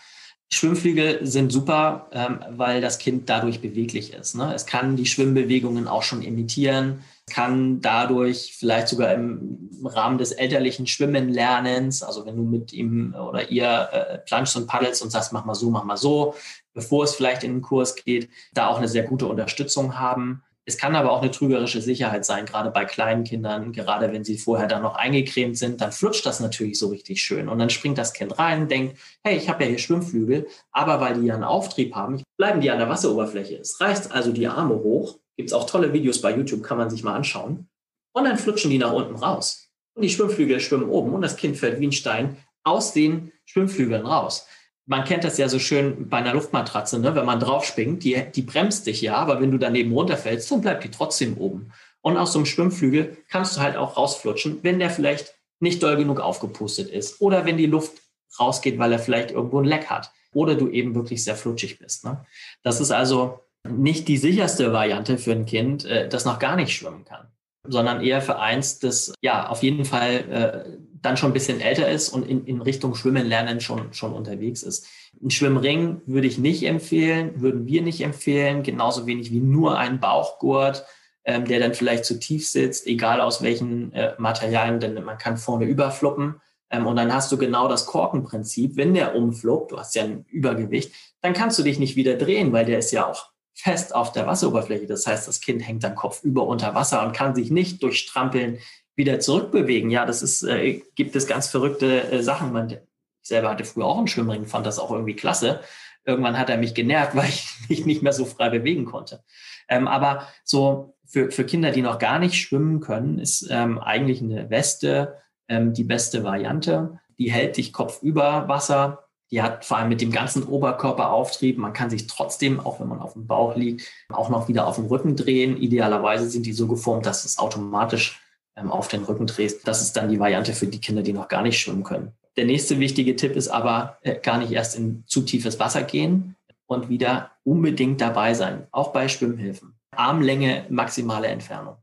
Schwimmflügel 0.51 1.25
sind 1.25 1.51
super, 1.51 2.07
ähm, 2.11 2.39
weil 2.51 2.81
das 2.81 2.99
Kind 2.99 3.27
dadurch 3.27 3.61
beweglich 3.61 4.13
ist. 4.13 4.35
Ne? 4.35 4.53
Es 4.53 4.67
kann 4.67 4.95
die 4.95 5.07
Schwimmbewegungen 5.07 5.87
auch 5.87 6.03
schon 6.03 6.21
imitieren, 6.21 7.03
kann 7.31 7.81
dadurch 7.81 8.55
vielleicht 8.57 8.87
sogar 8.87 9.11
im 9.15 9.71
Rahmen 9.83 10.19
des 10.19 10.31
elterlichen 10.31 10.85
Schwimmenlernens, 10.85 12.03
also 12.03 12.27
wenn 12.27 12.35
du 12.35 12.43
mit 12.43 12.73
ihm 12.73 13.15
oder 13.15 13.49
ihr 13.49 13.89
äh, 13.91 14.17
planschst 14.19 14.55
und 14.55 14.67
paddelst 14.67 15.01
und 15.01 15.09
sagst, 15.09 15.33
mach 15.33 15.45
mal 15.45 15.55
so, 15.55 15.71
mach 15.71 15.83
mal 15.83 15.97
so, 15.97 16.35
bevor 16.75 17.05
es 17.05 17.15
vielleicht 17.15 17.43
in 17.43 17.53
den 17.53 17.61
Kurs 17.63 17.95
geht, 17.95 18.29
da 18.53 18.67
auch 18.67 18.77
eine 18.77 18.87
sehr 18.87 19.03
gute 19.03 19.25
Unterstützung 19.25 19.97
haben. 19.97 20.43
Es 20.69 20.77
kann 20.77 20.95
aber 20.95 21.11
auch 21.11 21.23
eine 21.23 21.31
trügerische 21.31 21.81
Sicherheit 21.81 22.25
sein, 22.25 22.45
gerade 22.45 22.69
bei 22.69 22.85
kleinen 22.85 23.23
Kindern, 23.23 23.73
gerade 23.73 24.13
wenn 24.13 24.23
sie 24.23 24.37
vorher 24.37 24.67
dann 24.67 24.83
noch 24.83 24.93
eingecremt 24.93 25.57
sind, 25.57 25.81
dann 25.81 25.91
flutscht 25.91 26.27
das 26.27 26.39
natürlich 26.41 26.77
so 26.77 26.89
richtig 26.89 27.23
schön. 27.23 27.49
Und 27.49 27.57
dann 27.57 27.71
springt 27.71 27.97
das 27.97 28.13
Kind 28.13 28.37
rein, 28.37 28.67
denkt, 28.67 28.95
hey, 29.23 29.35
ich 29.35 29.49
habe 29.49 29.63
ja 29.63 29.69
hier 29.71 29.79
Schwimmflügel, 29.79 30.45
aber 30.71 31.01
weil 31.01 31.19
die 31.19 31.25
ja 31.25 31.33
einen 31.33 31.43
Auftrieb 31.43 31.95
haben, 31.95 32.21
bleiben 32.37 32.61
die 32.61 32.69
an 32.69 32.77
der 32.77 32.87
Wasseroberfläche. 32.87 33.55
Es 33.55 33.81
reißt 33.81 34.11
also 34.11 34.31
die 34.31 34.47
Arme 34.47 34.75
hoch. 34.75 35.17
Gibt 35.37 35.49
es 35.49 35.53
auch 35.53 35.65
tolle 35.65 35.91
Videos 35.91 36.21
bei 36.21 36.35
YouTube, 36.35 36.61
kann 36.61 36.77
man 36.77 36.91
sich 36.91 37.03
mal 37.03 37.15
anschauen. 37.15 37.67
Und 38.13 38.25
dann 38.25 38.37
flutschen 38.37 38.69
die 38.69 38.77
nach 38.77 38.93
unten 38.93 39.15
raus. 39.15 39.71
Und 39.95 40.03
die 40.03 40.11
Schwimmflügel 40.11 40.59
schwimmen 40.59 40.87
oben 40.87 41.15
und 41.15 41.23
das 41.23 41.35
Kind 41.35 41.57
fällt 41.57 41.79
wie 41.79 41.87
ein 41.87 41.91
Stein 41.93 42.37
aus 42.63 42.93
den 42.93 43.31
Schwimmflügeln 43.45 44.05
raus 44.05 44.45
man 44.89 45.03
kennt 45.03 45.23
das 45.23 45.37
ja 45.37 45.47
so 45.47 45.59
schön 45.59 46.09
bei 46.09 46.17
einer 46.17 46.33
Luftmatratze, 46.33 46.99
ne? 46.99 47.13
wenn 47.13 47.25
man 47.25 47.39
draufspringt, 47.39 48.03
die, 48.03 48.23
die 48.33 48.41
bremst 48.41 48.87
dich 48.87 49.01
ja, 49.01 49.17
aber 49.17 49.39
wenn 49.39 49.51
du 49.51 49.59
daneben 49.59 49.93
runterfällst, 49.93 50.49
dann 50.51 50.61
bleibt 50.61 50.83
die 50.83 50.89
trotzdem 50.89 51.37
oben. 51.37 51.71
Und 52.01 52.17
aus 52.17 52.33
so 52.33 52.39
einem 52.39 52.47
Schwimmflügel 52.47 53.17
kannst 53.29 53.55
du 53.55 53.61
halt 53.61 53.77
auch 53.77 53.97
rausflutschen, 53.97 54.59
wenn 54.63 54.79
der 54.79 54.89
vielleicht 54.89 55.35
nicht 55.59 55.83
doll 55.83 55.95
genug 55.95 56.19
aufgepustet 56.19 56.89
ist 56.89 57.21
oder 57.21 57.45
wenn 57.45 57.57
die 57.57 57.67
Luft 57.67 58.01
rausgeht, 58.39 58.79
weil 58.79 58.91
er 58.91 58.97
vielleicht 58.97 59.29
irgendwo 59.29 59.59
ein 59.59 59.65
Leck 59.65 59.91
hat 59.91 60.11
oder 60.33 60.55
du 60.55 60.67
eben 60.69 60.95
wirklich 60.95 61.23
sehr 61.23 61.35
flutschig 61.35 61.77
bist. 61.77 62.03
Ne? 62.03 62.25
Das 62.63 62.81
ist 62.81 62.91
also 62.91 63.41
nicht 63.67 64.07
die 64.07 64.17
sicherste 64.17 64.73
Variante 64.73 65.19
für 65.19 65.33
ein 65.33 65.45
Kind, 65.45 65.85
äh, 65.85 66.09
das 66.09 66.25
noch 66.25 66.39
gar 66.39 66.55
nicht 66.55 66.75
schwimmen 66.75 67.05
kann, 67.05 67.27
sondern 67.63 68.01
eher 68.01 68.23
für 68.23 68.39
eins, 68.39 68.79
das 68.79 69.13
ja 69.21 69.49
auf 69.49 69.61
jeden 69.61 69.85
Fall 69.85 70.15
äh, 70.31 70.88
dann 71.01 71.17
schon 71.17 71.31
ein 71.31 71.33
bisschen 71.33 71.61
älter 71.61 71.89
ist 71.89 72.09
und 72.09 72.27
in, 72.27 72.45
in 72.45 72.61
Richtung 72.61 72.95
Schwimmen 72.95 73.27
lernen 73.27 73.61
schon, 73.61 73.93
schon 73.93 74.13
unterwegs 74.13 74.63
ist. 74.63 74.87
Ein 75.21 75.29
Schwimmring 75.29 76.01
würde 76.05 76.27
ich 76.27 76.37
nicht 76.37 76.63
empfehlen, 76.63 77.41
würden 77.41 77.65
wir 77.65 77.81
nicht 77.81 78.01
empfehlen, 78.01 78.63
genauso 78.63 79.05
wenig 79.05 79.31
wie 79.31 79.39
nur 79.39 79.77
ein 79.77 79.99
Bauchgurt, 79.99 80.85
ähm, 81.25 81.45
der 81.45 81.59
dann 81.59 81.73
vielleicht 81.73 82.05
zu 82.05 82.19
tief 82.19 82.47
sitzt, 82.47 82.87
egal 82.87 83.21
aus 83.21 83.41
welchen 83.41 83.93
äh, 83.93 84.13
Materialien, 84.17 84.79
denn 84.79 85.03
man 85.03 85.17
kann 85.17 85.37
vorne 85.37 85.65
überfluppen. 85.65 86.41
Ähm, 86.69 86.85
und 86.87 86.95
dann 86.95 87.13
hast 87.13 87.31
du 87.31 87.37
genau 87.37 87.67
das 87.67 87.85
Korkenprinzip. 87.85 88.75
Wenn 88.75 88.93
der 88.93 89.15
umfluppt, 89.15 89.71
du 89.71 89.77
hast 89.77 89.95
ja 89.95 90.03
ein 90.03 90.25
Übergewicht, 90.29 90.91
dann 91.21 91.33
kannst 91.33 91.59
du 91.59 91.63
dich 91.63 91.79
nicht 91.79 91.95
wieder 91.95 92.15
drehen, 92.15 92.53
weil 92.53 92.65
der 92.65 92.79
ist 92.79 92.91
ja 92.91 93.07
auch 93.07 93.31
fest 93.53 93.93
auf 93.93 94.11
der 94.11 94.25
Wasseroberfläche. 94.25 94.87
Das 94.87 95.05
heißt, 95.05 95.27
das 95.27 95.41
Kind 95.41 95.67
hängt 95.67 95.83
dann 95.83 95.95
kopfüber 95.95 96.47
unter 96.47 96.75
Wasser 96.75 97.05
und 97.05 97.13
kann 97.13 97.35
sich 97.35 97.51
nicht 97.51 97.83
durchstrampeln 97.83 98.59
wieder 98.99 99.19
zurückbewegen. 99.19 99.89
Ja, 99.89 100.05
das 100.05 100.21
ist, 100.21 100.43
äh, 100.43 100.83
gibt 100.95 101.15
es 101.15 101.25
ganz 101.25 101.47
verrückte 101.47 102.11
äh, 102.11 102.21
Sachen. 102.21 102.51
Man, 102.51 102.69
ich 102.69 102.77
selber 103.23 103.49
hatte 103.49 103.63
früher 103.63 103.85
auch 103.85 103.97
einen 103.97 104.07
Schwimmring, 104.07 104.45
fand 104.45 104.65
das 104.65 104.77
auch 104.77 104.91
irgendwie 104.91 105.15
klasse. 105.15 105.61
Irgendwann 106.05 106.37
hat 106.37 106.49
er 106.49 106.57
mich 106.57 106.75
genervt, 106.75 107.15
weil 107.15 107.29
ich 107.29 107.47
mich 107.69 107.85
nicht 107.85 108.03
mehr 108.03 108.13
so 108.13 108.25
frei 108.25 108.49
bewegen 108.49 108.85
konnte. 108.85 109.23
Ähm, 109.69 109.87
aber 109.87 110.27
so 110.43 110.95
für, 111.07 111.31
für 111.31 111.45
Kinder, 111.45 111.71
die 111.71 111.81
noch 111.81 111.97
gar 111.97 112.19
nicht 112.19 112.35
schwimmen 112.35 112.81
können, 112.81 113.19
ist 113.19 113.47
ähm, 113.49 113.79
eigentlich 113.79 114.21
eine 114.21 114.49
Weste 114.49 115.15
ähm, 115.47 115.73
die 115.73 115.85
beste 115.85 116.23
Variante. 116.23 116.99
Die 117.17 117.31
hält 117.31 117.55
dich 117.55 117.71
kopfüber 117.71 118.49
Wasser. 118.49 119.05
Die 119.31 119.41
hat 119.41 119.63
vor 119.63 119.77
allem 119.77 119.89
mit 119.89 120.01
dem 120.01 120.11
ganzen 120.11 120.43
Oberkörperauftrieb. 120.43 121.57
Man 121.57 121.71
kann 121.71 121.89
sich 121.89 122.07
trotzdem, 122.07 122.59
auch 122.59 122.81
wenn 122.81 122.87
man 122.89 122.99
auf 122.99 123.13
dem 123.13 123.27
Bauch 123.27 123.55
liegt, 123.55 123.87
auch 124.09 124.29
noch 124.29 124.49
wieder 124.49 124.67
auf 124.67 124.75
dem 124.75 124.87
Rücken 124.87 125.15
drehen. 125.15 125.55
Idealerweise 125.55 126.29
sind 126.29 126.45
die 126.45 126.53
so 126.53 126.67
geformt, 126.67 127.05
dass 127.05 127.23
es 127.23 127.39
automatisch 127.39 128.19
auf 128.67 128.87
den 128.87 129.03
Rücken 129.03 129.27
drehst. 129.27 129.67
Das 129.67 129.81
ist 129.81 129.95
dann 129.95 130.09
die 130.09 130.19
Variante 130.19 130.53
für 130.53 130.67
die 130.67 130.81
Kinder, 130.81 131.01
die 131.01 131.13
noch 131.13 131.27
gar 131.27 131.41
nicht 131.41 131.59
schwimmen 131.59 131.83
können. 131.83 132.11
Der 132.35 132.45
nächste 132.45 132.79
wichtige 132.79 133.15
Tipp 133.15 133.35
ist 133.35 133.47
aber, 133.47 133.97
äh, 134.01 134.19
gar 134.19 134.37
nicht 134.37 134.51
erst 134.51 134.77
in 134.77 135.03
zu 135.07 135.21
tiefes 135.21 135.59
Wasser 135.59 135.83
gehen 135.83 136.35
und 136.67 136.89
wieder 136.89 137.31
unbedingt 137.43 137.99
dabei 138.01 138.33
sein, 138.33 138.67
auch 138.71 138.91
bei 138.93 139.07
Schwimmhilfen. 139.07 139.75
Armlänge, 139.91 140.65
maximale 140.69 141.27
Entfernung. 141.27 141.75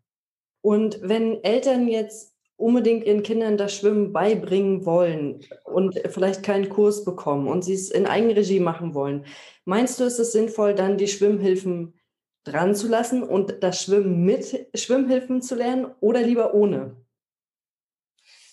Und 0.62 0.98
wenn 1.02 1.42
Eltern 1.44 1.88
jetzt 1.88 2.32
unbedingt 2.56 3.04
ihren 3.04 3.22
Kindern 3.22 3.56
das 3.56 3.74
Schwimmen 3.74 4.12
beibringen 4.12 4.86
wollen 4.86 5.40
und 5.64 6.00
vielleicht 6.08 6.42
keinen 6.42 6.68
Kurs 6.68 7.04
bekommen 7.04 7.48
und 7.48 7.62
sie 7.62 7.74
es 7.74 7.90
in 7.90 8.06
Eigenregie 8.06 8.60
machen 8.60 8.94
wollen, 8.94 9.26
meinst 9.64 10.00
du, 10.00 10.04
ist 10.04 10.18
es 10.18 10.32
sinnvoll, 10.32 10.74
dann 10.74 10.96
die 10.96 11.08
Schwimmhilfen 11.08 11.95
dran 12.46 12.74
zu 12.74 12.88
lassen 12.88 13.22
und 13.22 13.62
das 13.62 13.82
Schwimmen 13.82 14.24
mit 14.24 14.68
Schwimmhilfen 14.74 15.42
zu 15.42 15.54
lernen 15.54 15.87
oder 16.00 16.22
lieber 16.22 16.54
ohne? 16.54 16.96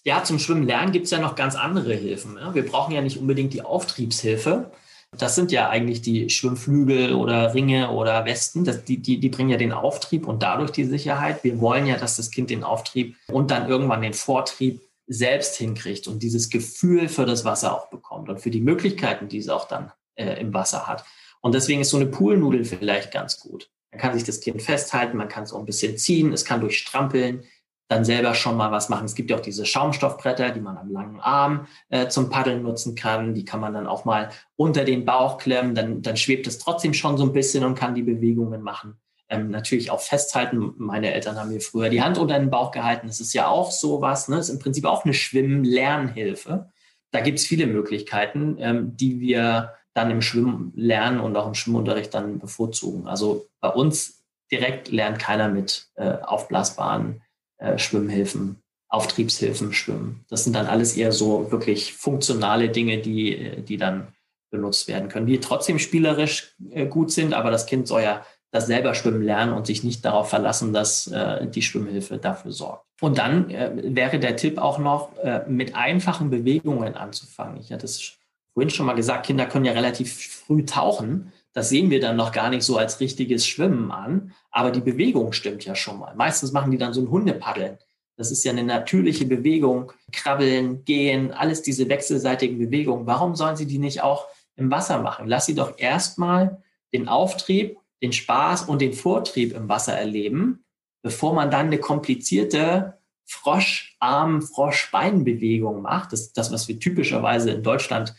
Ja, 0.04 0.24
zum 0.24 0.40
Schwimmen 0.40 0.68
lernen 0.68 0.92
gibt 0.92 1.06
es 1.06 1.12
ja 1.12 1.20
noch 1.20 1.36
ganz 1.36 1.56
andere 1.56 1.94
Hilfen. 1.94 2.38
Wir 2.54 2.66
brauchen 2.66 2.94
ja 2.94 3.02
nicht 3.02 3.20
unbedingt 3.20 3.54
die 3.54 3.62
Auftriebshilfe. 3.62 4.72
Das 5.18 5.36
sind 5.36 5.52
ja 5.52 5.70
eigentlich 5.70 6.02
die 6.02 6.30
Schwimmflügel 6.30 7.14
oder 7.14 7.54
Ringe 7.54 7.92
oder 7.92 8.26
Westen. 8.26 8.66
Das, 8.66 8.84
die, 8.84 8.98
die, 8.98 9.20
die 9.20 9.30
bringen 9.30 9.50
ja 9.50 9.58
den 9.58 9.72
Auftrieb 9.72 10.28
und 10.28 10.44
dadurch 10.44 10.72
die 10.72 10.86
Sicherheit. 10.86 11.44
Wir 11.44 11.62
wollen 11.62 11.86
ja, 11.86 11.98
dass 11.98 12.18
das 12.18 12.32
Kind 12.32 12.50
den 12.50 12.64
Auftrieb 12.64 13.16
und 13.28 13.52
dann 13.52 13.70
irgendwann 13.70 14.02
den 14.02 14.14
Vortrieb 14.14 14.82
selbst 15.08 15.56
hinkriegt 15.56 16.08
und 16.08 16.24
dieses 16.24 16.50
Gefühl 16.50 17.08
für 17.08 17.26
das 17.26 17.46
Wasser 17.46 17.76
auch 17.76 17.90
bekommt 17.90 18.30
und 18.30 18.40
für 18.40 18.50
die 18.50 18.62
Möglichkeiten, 18.62 19.28
die 19.28 19.38
es 19.38 19.50
auch 19.50 19.68
dann 19.68 19.92
äh, 20.16 20.40
im 20.40 20.54
Wasser 20.54 20.88
hat. 20.88 21.06
Und 21.42 21.54
deswegen 21.54 21.82
ist 21.82 21.90
so 21.90 21.98
eine 21.98 22.08
Poolnudel 22.08 22.66
vielleicht 22.66 23.12
ganz 23.12 23.40
gut. 23.40 23.70
Man 23.94 24.02
kann 24.02 24.14
sich 24.16 24.24
das 24.24 24.42
Kind 24.42 24.60
festhalten, 24.62 25.18
man 25.18 25.28
kann 25.30 25.44
es 25.44 25.54
auch 25.54 25.60
ein 25.60 25.66
bisschen 25.66 25.98
ziehen, 25.98 26.34
es 26.34 26.46
kann 26.46 26.62
durchstrampeln, 26.62 27.44
dann 27.90 28.04
selber 28.06 28.34
schon 28.34 28.58
mal 28.58 28.72
was 28.72 28.90
machen. 28.90 29.06
Es 29.06 29.14
gibt 29.14 29.30
ja 29.30 29.38
auch 29.38 29.42
diese 29.42 29.68
Schaumstoffbretter, 29.68 30.50
die 30.50 30.62
man 30.62 30.78
am 30.78 30.92
langen 30.92 31.20
Arm 31.20 31.68
äh, 31.90 32.08
zum 32.08 32.30
Paddeln 32.30 32.64
nutzen 32.64 32.96
kann. 32.96 33.36
Die 33.36 33.46
kann 33.46 33.60
man 33.60 33.74
dann 33.74 33.86
auch 33.86 34.04
mal 34.04 34.30
unter 34.56 34.84
den 34.84 35.06
Bauch 35.06 35.38
klemmen, 35.38 35.76
dann, 35.76 36.02
dann 36.02 36.18
schwebt 36.18 36.48
es 36.48 36.58
trotzdem 36.58 36.94
schon 36.96 37.18
so 37.18 37.24
ein 37.24 37.34
bisschen 37.34 37.64
und 37.64 37.76
kann 37.76 37.94
die 37.94 38.02
Bewegungen 38.02 38.64
machen. 38.64 38.98
ähm, 39.34 39.50
natürlich 39.50 39.92
auch 39.92 40.02
festhalten. 40.02 40.74
Meine 40.78 41.14
Eltern 41.14 41.38
haben 41.38 41.50
mir 41.50 41.62
früher 41.62 41.90
die 41.90 42.02
Hand 42.02 42.18
unter 42.18 42.40
den 42.40 42.50
Bauch 42.50 42.72
gehalten. 42.72 43.08
Das 43.08 43.20
ist 43.20 43.34
ja 43.34 43.48
auch 43.48 43.72
sowas, 43.72 44.28
ne? 44.28 44.38
Das 44.38 44.50
ist 44.50 44.56
im 44.56 44.60
Prinzip 44.60 44.86
auch 44.86 45.06
eine 45.06 45.14
Schwimm-Lernhilfe. 45.14 46.70
Da 47.12 47.20
gibt 47.22 47.40
es 47.40 47.46
viele 47.46 47.68
Möglichkeiten, 47.68 48.58
ähm, 48.60 48.96
die 48.98 49.20
wir 49.20 49.74
dann 49.94 50.12
im 50.12 50.22
Schwimmen 50.22 50.72
lernen 50.76 51.20
und 51.20 51.36
auch 51.36 51.48
im 51.48 51.54
Schwimmunterricht 51.54 52.14
dann 52.14 52.40
bevorzugen. 52.40 53.08
Also 53.08 53.48
bei 53.60 53.70
uns 53.70 54.24
direkt 54.52 54.92
lernt 54.92 55.20
keiner 55.20 55.50
mit 55.50 55.88
äh, 55.96 56.18
aufblasbaren 56.22 57.22
äh, 57.58 57.78
Schwimmhilfen, 57.78 58.62
Auftriebshilfen 58.90 59.74
schwimmen. 59.74 60.26
Das 60.30 60.44
sind 60.44 60.56
dann 60.56 60.68
alles 60.68 60.96
eher 60.96 61.12
so 61.12 61.52
wirklich 61.52 61.94
funktionale 61.94 62.70
Dinge, 62.70 63.00
die, 63.00 63.64
die 63.64 63.78
dann 63.78 64.08
benutzt 64.52 64.88
werden 64.88 65.10
können, 65.10 65.26
die 65.26 65.40
trotzdem 65.40 65.80
spielerisch 65.80 66.56
äh, 66.72 66.86
gut 66.86 67.12
sind, 67.12 67.34
aber 67.34 67.52
das 67.52 67.66
Kind 67.66 67.88
soll 67.88 68.04
ja 68.04 68.26
das 68.52 68.68
selber 68.68 68.94
schwimmen 68.94 69.24
lernen 69.24 69.52
und 69.52 69.66
sich 69.66 69.84
nicht 69.84 70.06
darauf 70.06 70.30
verlassen, 70.30 70.74
dass 70.74 71.08
äh, 71.08 71.48
die 71.48 71.64
Schwimmhilfe 71.64 72.20
dafür 72.20 72.52
sorgt. 72.52 72.86
Und 73.02 73.18
dann 73.18 73.50
äh, 73.50 73.72
wäre 73.96 74.20
der 74.20 74.36
Tipp 74.36 74.60
auch 74.60 74.78
noch, 74.78 75.18
äh, 75.18 75.42
mit 75.48 75.76
einfachen 75.76 76.30
Bewegungen 76.30 76.94
anzufangen. 76.94 77.60
Ich 77.60 77.72
hatte 77.74 77.86
es 77.86 78.16
vorhin 78.54 78.70
schon 78.70 78.86
mal 78.86 78.94
gesagt, 78.94 79.26
Kinder 79.26 79.46
können 79.46 79.66
ja 79.66 79.74
relativ 79.74 80.14
früh 80.14 80.66
tauchen. 80.66 81.32
Das 81.54 81.70
sehen 81.70 81.90
wir 81.90 82.00
dann 82.00 82.16
noch 82.16 82.32
gar 82.32 82.50
nicht 82.50 82.64
so 82.64 82.78
als 82.78 83.00
richtiges 83.00 83.48
Schwimmen 83.48 83.92
an, 83.92 84.34
aber 84.52 84.72
die 84.72 84.82
Bewegung 84.82 85.34
stimmt 85.34 85.66
ja 85.66 85.76
schon 85.76 86.00
mal. 86.00 86.16
Meistens 86.16 86.52
machen 86.52 86.72
die 86.72 86.78
dann 86.78 86.94
so 86.94 87.02
ein 87.02 87.10
Hundepaddeln. 87.10 87.78
Das 88.16 88.32
ist 88.32 88.44
ja 88.44 88.52
eine 88.52 88.64
natürliche 88.64 89.26
Bewegung. 89.26 89.92
Krabbeln, 90.12 90.86
gehen, 90.86 91.32
alles 91.32 91.62
diese 91.62 91.90
wechselseitigen 91.90 92.60
Bewegungen. 92.60 93.08
Warum 93.08 93.36
sollen 93.36 93.56
sie 93.56 93.66
die 93.66 93.80
nicht 93.80 94.02
auch 94.02 94.28
im 94.56 94.70
Wasser 94.72 95.02
machen? 95.02 95.28
Lass 95.28 95.48
sie 95.48 95.56
doch 95.56 95.78
erstmal 95.78 96.62
den 96.94 97.08
Auftrieb 97.08 97.78
den 98.04 98.12
Spaß 98.12 98.64
und 98.64 98.82
den 98.82 98.94
Vortrieb 98.94 99.56
im 99.56 99.70
Wasser 99.70 99.94
erleben, 99.94 100.66
bevor 101.02 101.34
man 101.34 101.50
dann 101.50 101.68
eine 101.68 101.80
komplizierte 101.80 102.98
Froscharm, 103.24 104.42
Froschbeinbewegung 104.42 105.82
macht. 105.82 106.12
Das 106.12 106.22
ist 106.22 106.38
das, 106.38 106.52
was 106.52 106.68
wir 106.68 106.80
typischerweise 106.80 107.52
in 107.52 107.64
Deutschland 107.64 108.14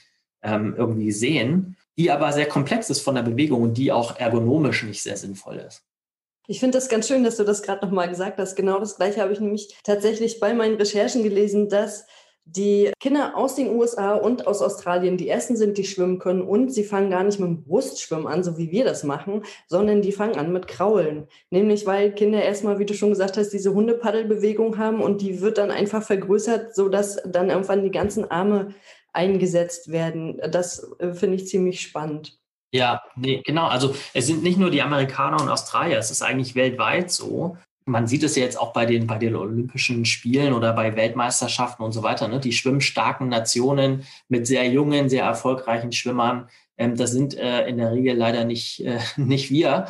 ähm, 0.44 0.74
irgendwie 0.76 1.11
sehen, 1.11 1.76
die 1.96 2.11
aber 2.11 2.33
sehr 2.33 2.46
komplex 2.46 2.90
ist 2.90 3.00
von 3.00 3.14
der 3.14 3.22
Bewegung 3.22 3.62
und 3.62 3.78
die 3.78 3.92
auch 3.92 4.18
ergonomisch 4.18 4.83
nicht 4.85 5.02
sehr 5.02 5.16
sinnvoll 5.16 5.57
ist. 5.57 5.83
Ich 6.46 6.61
finde 6.61 6.76
das 6.76 6.88
ganz 6.88 7.09
schön, 7.09 7.24
dass 7.24 7.38
du 7.38 7.44
das 7.44 7.62
gerade 7.62 7.87
nochmal 7.87 8.09
gesagt 8.09 8.38
hast. 8.38 8.54
Genau 8.54 8.78
das 8.78 8.96
Gleiche 8.96 9.22
habe 9.22 9.33
ich 9.33 9.40
nämlich 9.40 9.74
tatsächlich 9.83 10.40
bei 10.40 10.52
meinen 10.52 10.76
Recherchen 10.76 11.22
gelesen, 11.22 11.70
dass 11.70 12.07
die 12.46 12.92
Kinder 13.00 13.37
aus 13.37 13.54
den 13.54 13.70
USA 13.70 14.14
und 14.14 14.46
aus 14.46 14.61
Australien 14.61 15.16
die 15.16 15.28
ersten 15.28 15.57
sind, 15.57 15.78
die 15.78 15.85
schwimmen 15.85 16.18
können 16.18 16.42
und 16.42 16.70
sie 16.70 16.85
fangen 16.85 17.11
gar 17.11 17.24
nicht 17.24 17.40
mit 17.40 17.48
dem 17.48 17.64
Brustschwimmen 17.64 18.26
an, 18.26 18.44
so 18.44 18.59
wie 18.59 18.70
wir 18.70 18.85
das 18.85 19.02
machen, 19.02 19.44
sondern 19.66 20.02
die 20.02 20.12
fangen 20.12 20.37
an 20.37 20.52
mit 20.52 20.68
Kraulen. 20.68 21.26
Nämlich 21.48 21.87
weil 21.87 22.12
Kinder 22.12 22.42
erstmal, 22.42 22.78
wie 22.78 22.85
du 22.85 22.92
schon 22.92 23.09
gesagt 23.09 23.38
hast, 23.38 23.50
diese 23.50 23.72
Hundepaddelbewegung 23.72 24.76
haben 24.76 25.00
und 25.00 25.22
die 25.22 25.40
wird 25.40 25.57
dann 25.57 25.70
einfach 25.70 26.02
vergrößert, 26.02 26.74
sodass 26.74 27.16
dann 27.24 27.48
irgendwann 27.48 27.83
die 27.83 27.90
ganzen 27.90 28.30
Arme 28.30 28.74
eingesetzt 29.14 29.90
werden. 29.90 30.40
Das 30.50 30.90
äh, 30.98 31.12
finde 31.14 31.37
ich 31.37 31.46
ziemlich 31.46 31.81
spannend. 31.81 32.38
Ja, 32.72 33.03
nee, 33.16 33.40
genau. 33.44 33.66
Also 33.66 33.94
es 34.12 34.27
sind 34.27 34.42
nicht 34.42 34.59
nur 34.59 34.70
die 34.70 34.83
Amerikaner 34.83 35.40
und 35.40 35.48
Australier, 35.48 35.98
es 35.98 36.11
ist 36.11 36.22
eigentlich 36.22 36.55
weltweit 36.55 37.11
so 37.11 37.57
man 37.87 38.07
sieht 38.07 38.22
es 38.22 38.37
ja 38.37 38.42
jetzt 38.42 38.59
auch 38.59 38.72
bei 38.72 38.87
den, 38.87 39.07
bei 39.07 39.18
den 39.18 39.37
Olympischen 39.37 40.05
Spielen 40.05 40.55
oder 40.55 40.72
bei 40.72 40.96
Weltmeisterschaften 40.96 41.85
und 41.85 41.92
so 41.92 42.03
weiter, 42.03 42.29
ne? 42.29 42.40
die 42.40 42.53
schwimmstarken 42.53 43.29
Nationen 43.29 44.05
mit 44.29 44.46
sehr 44.46 44.66
jungen, 44.68 45.09
sehr 45.09 45.24
erfolgreichen 45.24 45.92
Schwimmern, 45.92 46.48
ähm, 46.79 46.96
das 46.96 47.12
sind 47.12 47.37
äh, 47.37 47.66
in 47.66 47.77
der 47.79 47.92
Regel 47.92 48.16
leider 48.16 48.44
nicht, 48.44 48.85
äh, 48.85 48.98
nicht 49.16 49.50
wir, 49.50 49.87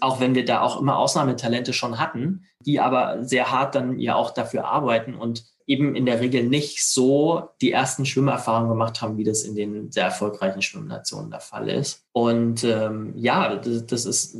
auch 0.00 0.20
wenn 0.20 0.34
wir 0.34 0.44
da 0.44 0.62
auch 0.62 0.80
immer 0.80 0.98
Ausnahmetalente 0.98 1.72
schon 1.72 1.98
hatten, 1.98 2.46
die 2.60 2.80
aber 2.80 3.22
sehr 3.22 3.50
hart 3.50 3.74
dann 3.74 3.98
ja 3.98 4.14
auch 4.14 4.30
dafür 4.30 4.64
arbeiten 4.64 5.14
und 5.14 5.44
eben 5.66 5.96
in 5.96 6.06
der 6.06 6.20
Regel 6.20 6.44
nicht 6.44 6.84
so 6.86 7.50
die 7.60 7.72
ersten 7.72 8.04
Schwimmerfahrungen 8.04 8.68
gemacht 8.68 9.00
haben, 9.00 9.16
wie 9.16 9.24
das 9.24 9.42
in 9.42 9.54
den 9.54 9.90
sehr 9.90 10.04
erfolgreichen 10.04 10.62
Schwimmnationen 10.62 11.30
der 11.30 11.40
Fall 11.40 11.68
ist. 11.68 12.04
Und 12.12 12.64
ähm, 12.64 13.14
ja, 13.16 13.56
das, 13.56 13.86
das 13.86 14.04
ist 14.04 14.36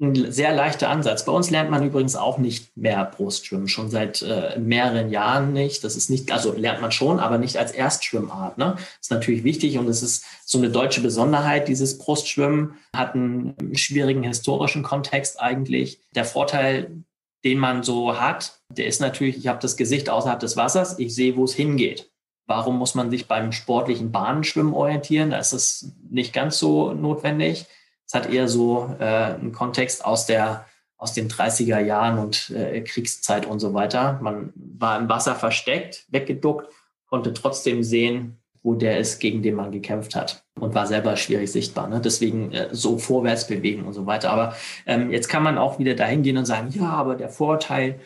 ein 0.00 0.30
sehr 0.30 0.54
leichter 0.54 0.90
Ansatz. 0.90 1.24
Bei 1.24 1.32
uns 1.32 1.50
lernt 1.50 1.70
man 1.70 1.84
übrigens 1.84 2.14
auch 2.14 2.38
nicht 2.38 2.76
mehr 2.76 3.04
Brustschwimmen, 3.04 3.66
schon 3.66 3.90
seit 3.90 4.22
äh, 4.22 4.58
mehreren 4.58 5.10
Jahren 5.10 5.52
nicht. 5.52 5.82
Das 5.82 5.96
ist 5.96 6.08
nicht, 6.08 6.30
also 6.30 6.52
lernt 6.52 6.80
man 6.80 6.92
schon, 6.92 7.18
aber 7.18 7.38
nicht 7.38 7.56
als 7.56 7.72
Erstschwimmart. 7.72 8.58
Ne? 8.58 8.74
Das 8.76 8.84
ist 9.02 9.10
natürlich 9.10 9.42
wichtig 9.42 9.76
und 9.76 9.88
es 9.88 10.02
ist 10.02 10.24
so 10.44 10.58
eine 10.58 10.70
deutsche 10.70 11.00
Besonderheit. 11.00 11.66
Dieses 11.66 11.98
Brustschwimmen 11.98 12.74
hat 12.94 13.14
einen 13.14 13.74
schwierigen 13.74 14.22
historischen 14.22 14.84
Kontext 14.84 15.40
eigentlich. 15.40 16.00
Der 16.14 16.24
Vorteil, 16.24 17.02
den 17.44 17.58
man 17.58 17.82
so 17.82 18.20
hat, 18.20 18.58
der 18.70 18.86
ist 18.86 19.00
natürlich, 19.00 19.36
ich 19.36 19.48
habe 19.48 19.60
das 19.60 19.76
Gesicht 19.76 20.10
außerhalb 20.10 20.40
des 20.40 20.56
Wassers, 20.56 20.98
ich 20.98 21.14
sehe, 21.14 21.36
wo 21.36 21.44
es 21.44 21.54
hingeht. 21.54 22.10
Warum 22.46 22.78
muss 22.78 22.94
man 22.94 23.10
sich 23.10 23.28
beim 23.28 23.52
sportlichen 23.52 24.10
Bahnenschwimmen 24.10 24.72
orientieren? 24.72 25.30
Da 25.30 25.38
ist 25.38 25.52
es 25.52 25.92
nicht 26.10 26.32
ganz 26.32 26.58
so 26.58 26.94
notwendig. 26.94 27.66
Es 28.06 28.14
hat 28.14 28.30
eher 28.30 28.48
so 28.48 28.94
äh, 28.98 29.04
einen 29.04 29.52
Kontext 29.52 30.04
aus 30.04 30.26
der 30.26 30.66
aus 30.98 31.12
den 31.12 31.30
30er 31.30 31.78
Jahren 31.78 32.18
und 32.18 32.50
äh, 32.50 32.80
Kriegszeit 32.82 33.46
und 33.46 33.60
so 33.60 33.72
weiter. 33.72 34.18
Man 34.20 34.52
war 34.56 34.98
im 34.98 35.08
Wasser 35.08 35.36
versteckt, 35.36 36.04
weggeduckt, 36.08 36.72
konnte 37.06 37.32
trotzdem 37.32 37.84
sehen, 37.84 38.38
wo 38.68 38.74
der 38.74 38.98
ist, 38.98 39.18
gegen 39.18 39.42
den 39.42 39.54
man 39.54 39.72
gekämpft 39.72 40.14
hat 40.14 40.44
und 40.60 40.74
war 40.74 40.86
selber 40.86 41.16
schwierig 41.16 41.50
sichtbar. 41.50 41.88
Ne? 41.88 42.00
Deswegen 42.00 42.52
äh, 42.52 42.68
so 42.72 42.98
vorwärts 42.98 43.46
bewegen 43.46 43.84
und 43.84 43.94
so 43.94 44.06
weiter. 44.06 44.30
Aber 44.30 44.54
ähm, 44.86 45.10
jetzt 45.10 45.28
kann 45.28 45.42
man 45.42 45.58
auch 45.58 45.78
wieder 45.78 45.94
dahin 45.94 46.22
gehen 46.22 46.36
und 46.36 46.44
sagen, 46.44 46.70
ja, 46.70 46.90
aber 46.90 47.14
der 47.16 47.30
Vorteil, 47.30 48.00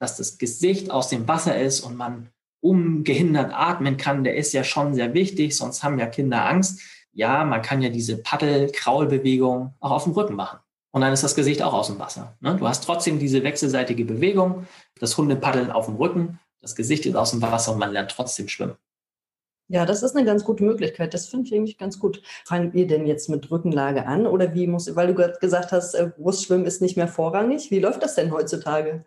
dass 0.00 0.16
das 0.16 0.38
Gesicht 0.38 0.90
aus 0.90 1.08
dem 1.08 1.28
Wasser 1.28 1.58
ist 1.58 1.80
und 1.80 1.96
man 1.96 2.28
ungehindert 2.60 3.52
atmen 3.54 3.96
kann, 3.96 4.24
der 4.24 4.36
ist 4.36 4.52
ja 4.52 4.64
schon 4.64 4.94
sehr 4.94 5.14
wichtig, 5.14 5.56
sonst 5.56 5.82
haben 5.84 5.98
ja 5.98 6.06
Kinder 6.06 6.44
Angst 6.44 6.80
ja, 7.18 7.44
man 7.44 7.62
kann 7.62 7.82
ja 7.82 7.88
diese 7.88 8.16
Paddel-Kraulbewegung 8.16 9.74
auch 9.80 9.90
auf 9.90 10.04
dem 10.04 10.12
Rücken 10.12 10.36
machen. 10.36 10.60
Und 10.92 11.00
dann 11.00 11.12
ist 11.12 11.24
das 11.24 11.34
Gesicht 11.34 11.62
auch 11.62 11.72
aus 11.72 11.88
dem 11.88 11.98
Wasser. 11.98 12.36
Ne? 12.40 12.56
Du 12.56 12.66
hast 12.66 12.84
trotzdem 12.84 13.18
diese 13.18 13.42
wechselseitige 13.42 14.04
Bewegung, 14.04 14.68
das 15.00 15.16
Hundepaddeln 15.16 15.72
auf 15.72 15.86
dem 15.86 15.96
Rücken, 15.96 16.38
das 16.60 16.76
Gesicht 16.76 17.06
ist 17.06 17.16
aus 17.16 17.32
dem 17.32 17.42
Wasser 17.42 17.72
und 17.72 17.78
man 17.78 17.92
lernt 17.92 18.12
trotzdem 18.12 18.46
schwimmen. 18.48 18.76
Ja, 19.70 19.84
das 19.84 20.02
ist 20.02 20.16
eine 20.16 20.24
ganz 20.24 20.44
gute 20.44 20.64
Möglichkeit. 20.64 21.12
Das 21.12 21.28
finde 21.28 21.46
ich 21.46 21.54
eigentlich 21.54 21.76
ganz 21.76 21.98
gut. 21.98 22.22
Fangen 22.44 22.72
wir 22.72 22.86
denn 22.86 23.06
jetzt 23.06 23.28
mit 23.28 23.50
Rückenlage 23.50 24.06
an 24.06 24.26
oder 24.26 24.54
wie 24.54 24.66
muss, 24.66 24.96
weil 24.96 25.08
du 25.08 25.14
gerade 25.14 25.38
gesagt 25.40 25.72
hast, 25.72 25.94
äh, 25.94 26.10
Brustschwimmen 26.16 26.64
ist 26.64 26.80
nicht 26.80 26.96
mehr 26.96 27.08
vorrangig. 27.08 27.70
Wie 27.70 27.78
läuft 27.78 28.02
das 28.02 28.14
denn 28.14 28.32
heutzutage? 28.32 29.04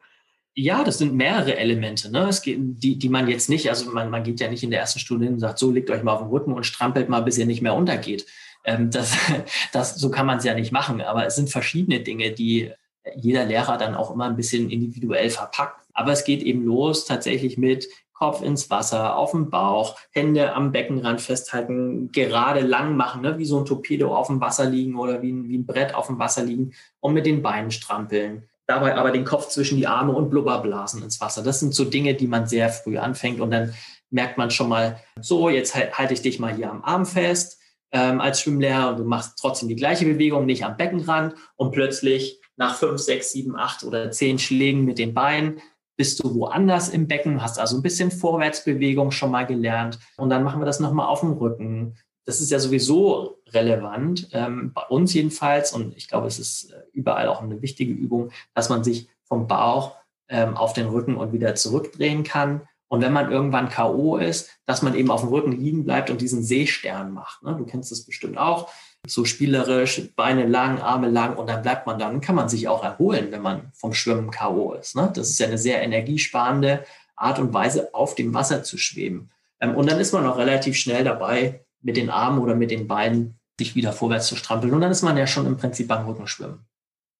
Ja, 0.53 0.83
das 0.83 0.99
sind 0.99 1.15
mehrere 1.15 1.55
Elemente, 1.55 2.11
ne? 2.11 2.27
es 2.27 2.41
geht, 2.41 2.59
die, 2.59 2.99
die 2.99 3.07
man 3.07 3.29
jetzt 3.29 3.49
nicht, 3.49 3.69
also 3.69 3.89
man, 3.89 4.09
man 4.09 4.23
geht 4.23 4.41
ja 4.41 4.49
nicht 4.49 4.63
in 4.63 4.69
der 4.69 4.81
ersten 4.81 4.99
Stunde 4.99 5.23
hin 5.23 5.35
und 5.35 5.39
sagt, 5.39 5.57
so 5.57 5.71
legt 5.71 5.89
euch 5.89 6.03
mal 6.03 6.11
auf 6.11 6.19
den 6.19 6.27
Rücken 6.27 6.51
und 6.51 6.65
strampelt 6.65 7.07
mal, 7.07 7.21
bis 7.21 7.37
ihr 7.37 7.45
nicht 7.45 7.61
mehr 7.61 7.73
untergeht. 7.73 8.25
Ähm, 8.65 8.91
das, 8.91 9.15
das, 9.71 9.95
so 9.95 10.11
kann 10.11 10.25
man 10.25 10.39
es 10.39 10.43
ja 10.43 10.53
nicht 10.53 10.73
machen, 10.73 10.99
aber 11.01 11.25
es 11.25 11.35
sind 11.37 11.49
verschiedene 11.49 12.01
Dinge, 12.01 12.31
die 12.31 12.71
jeder 13.15 13.45
Lehrer 13.45 13.77
dann 13.77 13.95
auch 13.95 14.11
immer 14.11 14.25
ein 14.25 14.35
bisschen 14.35 14.69
individuell 14.69 15.29
verpackt. 15.29 15.87
Aber 15.93 16.11
es 16.11 16.23
geht 16.23 16.43
eben 16.43 16.65
los 16.65 17.05
tatsächlich 17.05 17.57
mit 17.57 17.87
Kopf 18.21 18.43
ins 18.43 18.69
Wasser, 18.69 19.17
auf 19.17 19.31
dem 19.31 19.49
Bauch, 19.49 19.97
Hände 20.11 20.53
am 20.53 20.71
Beckenrand 20.71 21.21
festhalten, 21.21 22.11
gerade 22.11 22.59
lang 22.59 22.95
machen, 22.95 23.23
ne? 23.23 23.39
wie 23.39 23.45
so 23.45 23.57
ein 23.57 23.65
Torpedo 23.65 24.15
auf 24.15 24.27
dem 24.27 24.39
Wasser 24.39 24.65
liegen 24.65 24.95
oder 24.95 25.23
wie 25.23 25.31
ein, 25.31 25.49
wie 25.49 25.57
ein 25.57 25.65
Brett 25.65 25.95
auf 25.95 26.05
dem 26.05 26.19
Wasser 26.19 26.43
liegen 26.43 26.73
und 26.99 27.15
mit 27.15 27.25
den 27.25 27.41
Beinen 27.41 27.71
strampeln 27.71 28.47
dabei 28.67 28.95
aber 28.95 29.11
den 29.11 29.25
Kopf 29.25 29.49
zwischen 29.49 29.77
die 29.77 29.87
Arme 29.87 30.13
und 30.13 30.29
Blubberblasen 30.29 31.03
ins 31.03 31.19
Wasser. 31.19 31.43
Das 31.43 31.59
sind 31.59 31.73
so 31.73 31.83
Dinge, 31.83 32.13
die 32.13 32.27
man 32.27 32.47
sehr 32.47 32.69
früh 32.69 32.97
anfängt 32.97 33.41
und 33.41 33.51
dann 33.51 33.73
merkt 34.11 34.37
man 34.37 34.51
schon 34.51 34.69
mal, 34.69 35.01
so, 35.19 35.49
jetzt 35.49 35.75
halte 35.75 36.13
ich 36.13 36.21
dich 36.21 36.39
mal 36.39 36.55
hier 36.55 36.69
am 36.69 36.83
Arm 36.83 37.05
fest 37.05 37.59
ähm, 37.91 38.21
als 38.21 38.39
Schwimmlehrer 38.39 38.89
und 38.89 38.99
du 38.99 39.03
machst 39.03 39.39
trotzdem 39.41 39.67
die 39.67 39.75
gleiche 39.75 40.05
Bewegung, 40.05 40.45
nicht 40.45 40.63
am 40.63 40.77
Beckenrand 40.77 41.33
und 41.57 41.71
plötzlich 41.71 42.39
nach 42.55 42.75
fünf, 42.75 43.01
sechs, 43.01 43.31
sieben, 43.31 43.57
acht 43.57 43.83
oder 43.83 44.11
zehn 44.11 44.39
Schlägen 44.39 44.85
mit 44.85 44.99
den 44.99 45.13
Beinen 45.13 45.59
bist 46.01 46.23
du 46.23 46.33
woanders 46.33 46.89
im 46.89 47.07
Becken, 47.07 47.43
hast 47.43 47.59
also 47.59 47.75
ein 47.75 47.83
bisschen 47.83 48.09
Vorwärtsbewegung 48.09 49.11
schon 49.11 49.29
mal 49.29 49.45
gelernt 49.45 49.99
und 50.17 50.31
dann 50.31 50.43
machen 50.43 50.59
wir 50.59 50.65
das 50.65 50.79
nochmal 50.79 51.05
auf 51.05 51.19
dem 51.19 51.33
Rücken 51.33 51.95
das 52.25 52.39
ist 52.39 52.51
ja 52.51 52.59
sowieso 52.59 53.39
relevant, 53.47 54.29
ähm, 54.31 54.71
bei 54.73 54.83
uns 54.83 55.13
jedenfalls, 55.13 55.73
und 55.73 55.97
ich 55.97 56.07
glaube, 56.07 56.27
es 56.27 56.39
ist 56.39 56.71
äh, 56.71 56.81
überall 56.93 57.27
auch 57.27 57.41
eine 57.41 57.61
wichtige 57.61 57.93
Übung, 57.93 58.31
dass 58.53 58.69
man 58.69 58.83
sich 58.83 59.09
vom 59.23 59.47
Bauch 59.47 59.95
ähm, 60.29 60.55
auf 60.55 60.73
den 60.73 60.87
Rücken 60.87 61.17
und 61.17 61.33
wieder 61.33 61.55
zurückdrehen 61.55 62.23
kann. 62.23 62.61
Und 62.87 63.01
wenn 63.01 63.13
man 63.13 63.31
irgendwann 63.31 63.69
K.O. 63.69 64.17
ist, 64.17 64.49
dass 64.65 64.81
man 64.81 64.95
eben 64.95 65.11
auf 65.11 65.21
dem 65.21 65.29
Rücken 65.29 65.53
liegen 65.53 65.85
bleibt 65.85 66.09
und 66.09 66.21
diesen 66.21 66.43
Seestern 66.43 67.13
macht. 67.13 67.41
Ne? 67.41 67.55
Du 67.57 67.65
kennst 67.65 67.91
das 67.91 68.05
bestimmt 68.05 68.37
auch. 68.37 68.69
So 69.07 69.25
spielerisch, 69.25 70.01
Beine 70.15 70.45
lang, 70.45 70.79
Arme 70.79 71.09
lang 71.09 71.35
und 71.35 71.47
dann 71.47 71.61
bleibt 71.61 71.87
man 71.87 71.97
da. 71.97 72.07
Dann 72.07 72.21
kann 72.21 72.35
man 72.35 72.49
sich 72.49 72.67
auch 72.67 72.83
erholen, 72.83 73.31
wenn 73.31 73.41
man 73.41 73.71
vom 73.73 73.93
Schwimmen 73.93 74.29
K.O. 74.29 74.73
ist. 74.73 74.95
Ne? 74.95 75.11
Das 75.13 75.29
ist 75.29 75.39
ja 75.39 75.47
eine 75.47 75.57
sehr 75.57 75.81
energiesparende 75.81 76.85
Art 77.15 77.39
und 77.39 77.53
Weise, 77.53 77.93
auf 77.93 78.15
dem 78.15 78.33
Wasser 78.33 78.63
zu 78.63 78.77
schweben. 78.77 79.29
Ähm, 79.59 79.75
und 79.75 79.89
dann 79.89 79.99
ist 79.99 80.13
man 80.13 80.25
auch 80.25 80.37
relativ 80.37 80.75
schnell 80.75 81.03
dabei, 81.03 81.65
mit 81.81 81.97
den 81.97 82.09
Armen 82.09 82.39
oder 82.39 82.55
mit 82.55 82.71
den 82.71 82.87
Beinen 82.87 83.39
sich 83.57 83.75
wieder 83.75 83.93
vorwärts 83.93 84.27
zu 84.27 84.35
strampeln. 84.35 84.73
Und 84.73 84.81
dann 84.81 84.91
ist 84.91 85.01
man 85.01 85.17
ja 85.17 85.27
schon 85.27 85.45
im 85.45 85.57
Prinzip 85.57 85.87
beim 85.87 86.05
Rückenschwimmen. 86.05 86.65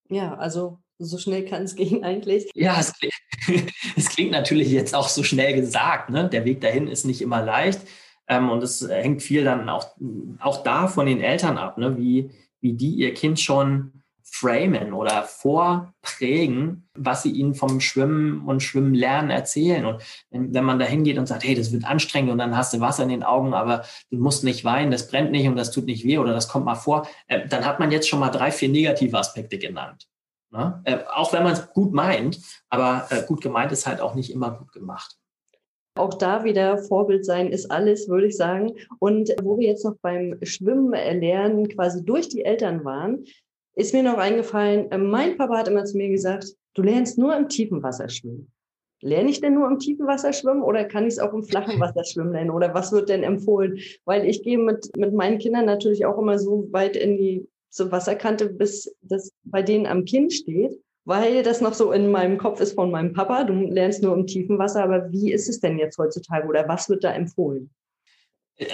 Ja, 0.09 0.35
also 0.35 0.79
so 0.97 1.17
schnell 1.17 1.45
kann 1.45 1.63
es 1.63 1.75
gehen 1.81 2.03
eigentlich. 2.03 2.49
Ja, 2.55 2.79
es 2.79 2.93
klingt, 2.93 3.71
es 3.95 4.09
klingt, 4.09 4.31
natürlich 4.31 4.69
jetzt 4.69 4.95
auch 4.95 5.07
so 5.07 5.23
schnell 5.23 5.53
gesagt. 5.53 6.09
Ne? 6.09 6.29
Der 6.29 6.45
Weg 6.45 6.61
dahin 6.61 6.87
ist 6.87 7.05
nicht 7.05 7.21
immer 7.21 7.41
leicht. 7.41 7.81
Ähm, 8.31 8.49
und 8.49 8.63
es 8.63 8.87
hängt 8.87 9.21
viel 9.21 9.43
dann 9.43 9.67
auch, 9.67 9.87
auch 10.39 10.63
da 10.63 10.87
von 10.87 11.05
den 11.05 11.19
Eltern 11.19 11.57
ab, 11.57 11.77
ne? 11.77 11.97
wie, 11.97 12.31
wie 12.61 12.73
die 12.73 12.95
ihr 12.95 13.13
Kind 13.13 13.41
schon 13.41 13.91
framen 14.23 14.93
oder 14.93 15.23
vorprägen, 15.23 16.87
was 16.93 17.23
sie 17.23 17.31
ihnen 17.31 17.53
vom 17.53 17.81
Schwimmen 17.81 18.45
und 18.45 18.63
Schwimmen 18.63 18.93
lernen 18.93 19.29
erzählen. 19.29 19.85
Und 19.85 20.01
wenn, 20.29 20.53
wenn 20.53 20.63
man 20.63 20.79
da 20.79 20.85
hingeht 20.85 21.17
und 21.17 21.27
sagt, 21.27 21.43
hey, 21.43 21.55
das 21.55 21.73
wird 21.73 21.83
anstrengend 21.83 22.31
und 22.31 22.37
dann 22.37 22.55
hast 22.55 22.73
du 22.73 22.79
Wasser 22.79 23.03
in 23.03 23.09
den 23.09 23.23
Augen, 23.23 23.53
aber 23.53 23.83
du 24.09 24.17
musst 24.17 24.45
nicht 24.45 24.63
weinen, 24.63 24.91
das 24.91 25.09
brennt 25.09 25.31
nicht 25.31 25.49
und 25.49 25.57
das 25.57 25.71
tut 25.71 25.85
nicht 25.85 26.05
weh 26.05 26.17
oder 26.17 26.31
das 26.31 26.47
kommt 26.47 26.63
mal 26.63 26.75
vor, 26.75 27.09
äh, 27.27 27.45
dann 27.49 27.65
hat 27.65 27.81
man 27.81 27.91
jetzt 27.91 28.07
schon 28.07 28.21
mal 28.21 28.29
drei, 28.29 28.51
vier 28.51 28.69
negative 28.69 29.19
Aspekte 29.19 29.57
genannt. 29.57 30.07
Ne? 30.51 30.81
Äh, 30.85 30.99
auch 31.13 31.33
wenn 31.33 31.43
man 31.43 31.51
es 31.51 31.69
gut 31.73 31.91
meint, 31.91 32.39
aber 32.69 33.07
äh, 33.09 33.23
gut 33.27 33.41
gemeint 33.41 33.73
ist 33.73 33.85
halt 33.85 33.99
auch 33.99 34.15
nicht 34.15 34.31
immer 34.31 34.51
gut 34.51 34.71
gemacht. 34.71 35.17
Auch 35.95 36.13
da 36.13 36.43
wieder 36.43 36.77
Vorbild 36.77 37.25
sein 37.25 37.51
ist 37.51 37.69
alles, 37.69 38.07
würde 38.07 38.27
ich 38.27 38.37
sagen. 38.37 38.73
Und 38.99 39.33
wo 39.43 39.57
wir 39.57 39.67
jetzt 39.67 39.83
noch 39.83 39.95
beim 40.01 40.37
Schwimmen 40.41 40.91
lernen 40.91 41.67
quasi 41.67 42.03
durch 42.03 42.29
die 42.29 42.45
Eltern 42.45 42.85
waren, 42.85 43.25
ist 43.75 43.93
mir 43.93 44.03
noch 44.03 44.17
eingefallen, 44.17 44.91
äh, 44.91 44.97
mein 44.97 45.37
Papa 45.37 45.57
hat 45.57 45.67
immer 45.67 45.85
zu 45.85 45.97
mir 45.97 46.09
gesagt, 46.09 46.45
du 46.73 46.81
lernst 46.81 47.17
nur 47.17 47.35
im 47.35 47.49
tiefen 47.49 47.83
Wasser 47.83 48.09
schwimmen. 48.09 48.51
Lerne 49.01 49.29
ich 49.29 49.41
denn 49.41 49.55
nur 49.55 49.67
im 49.67 49.79
tiefen 49.79 50.05
Wasser 50.07 50.31
schwimmen 50.31 50.61
oder 50.61 50.85
kann 50.85 51.05
ich 51.05 51.13
es 51.13 51.19
auch 51.19 51.33
im 51.33 51.43
flachen 51.43 51.79
Wasser 51.79 52.03
schwimmen 52.03 52.33
lernen? 52.33 52.51
Oder 52.51 52.73
was 52.73 52.91
wird 52.91 53.09
denn 53.09 53.23
empfohlen? 53.23 53.79
Weil 54.05 54.25
ich 54.25 54.43
gehe 54.43 54.57
mit, 54.57 54.95
mit 54.95 55.13
meinen 55.13 55.39
Kindern 55.39 55.65
natürlich 55.65 56.05
auch 56.05 56.17
immer 56.17 56.37
so 56.37 56.67
weit 56.71 56.95
in 56.95 57.17
die 57.17 57.47
zur 57.69 57.91
Wasserkante, 57.91 58.49
bis 58.49 58.93
das 59.01 59.31
bei 59.43 59.61
denen 59.61 59.87
am 59.87 60.05
Kinn 60.05 60.29
steht, 60.29 60.79
weil 61.05 61.43
das 61.43 61.61
noch 61.61 61.73
so 61.73 61.91
in 61.91 62.11
meinem 62.11 62.37
Kopf 62.37 62.59
ist 62.59 62.75
von 62.75 62.91
meinem 62.91 63.13
Papa. 63.13 63.43
Du 63.43 63.53
lernst 63.53 64.03
nur 64.03 64.15
im 64.15 64.27
tiefen 64.27 64.59
Wasser, 64.59 64.83
aber 64.83 65.11
wie 65.11 65.31
ist 65.31 65.49
es 65.49 65.59
denn 65.59 65.79
jetzt 65.79 65.97
heutzutage 65.97 66.47
oder 66.47 66.67
was 66.67 66.89
wird 66.89 67.03
da 67.03 67.13
empfohlen? 67.13 67.71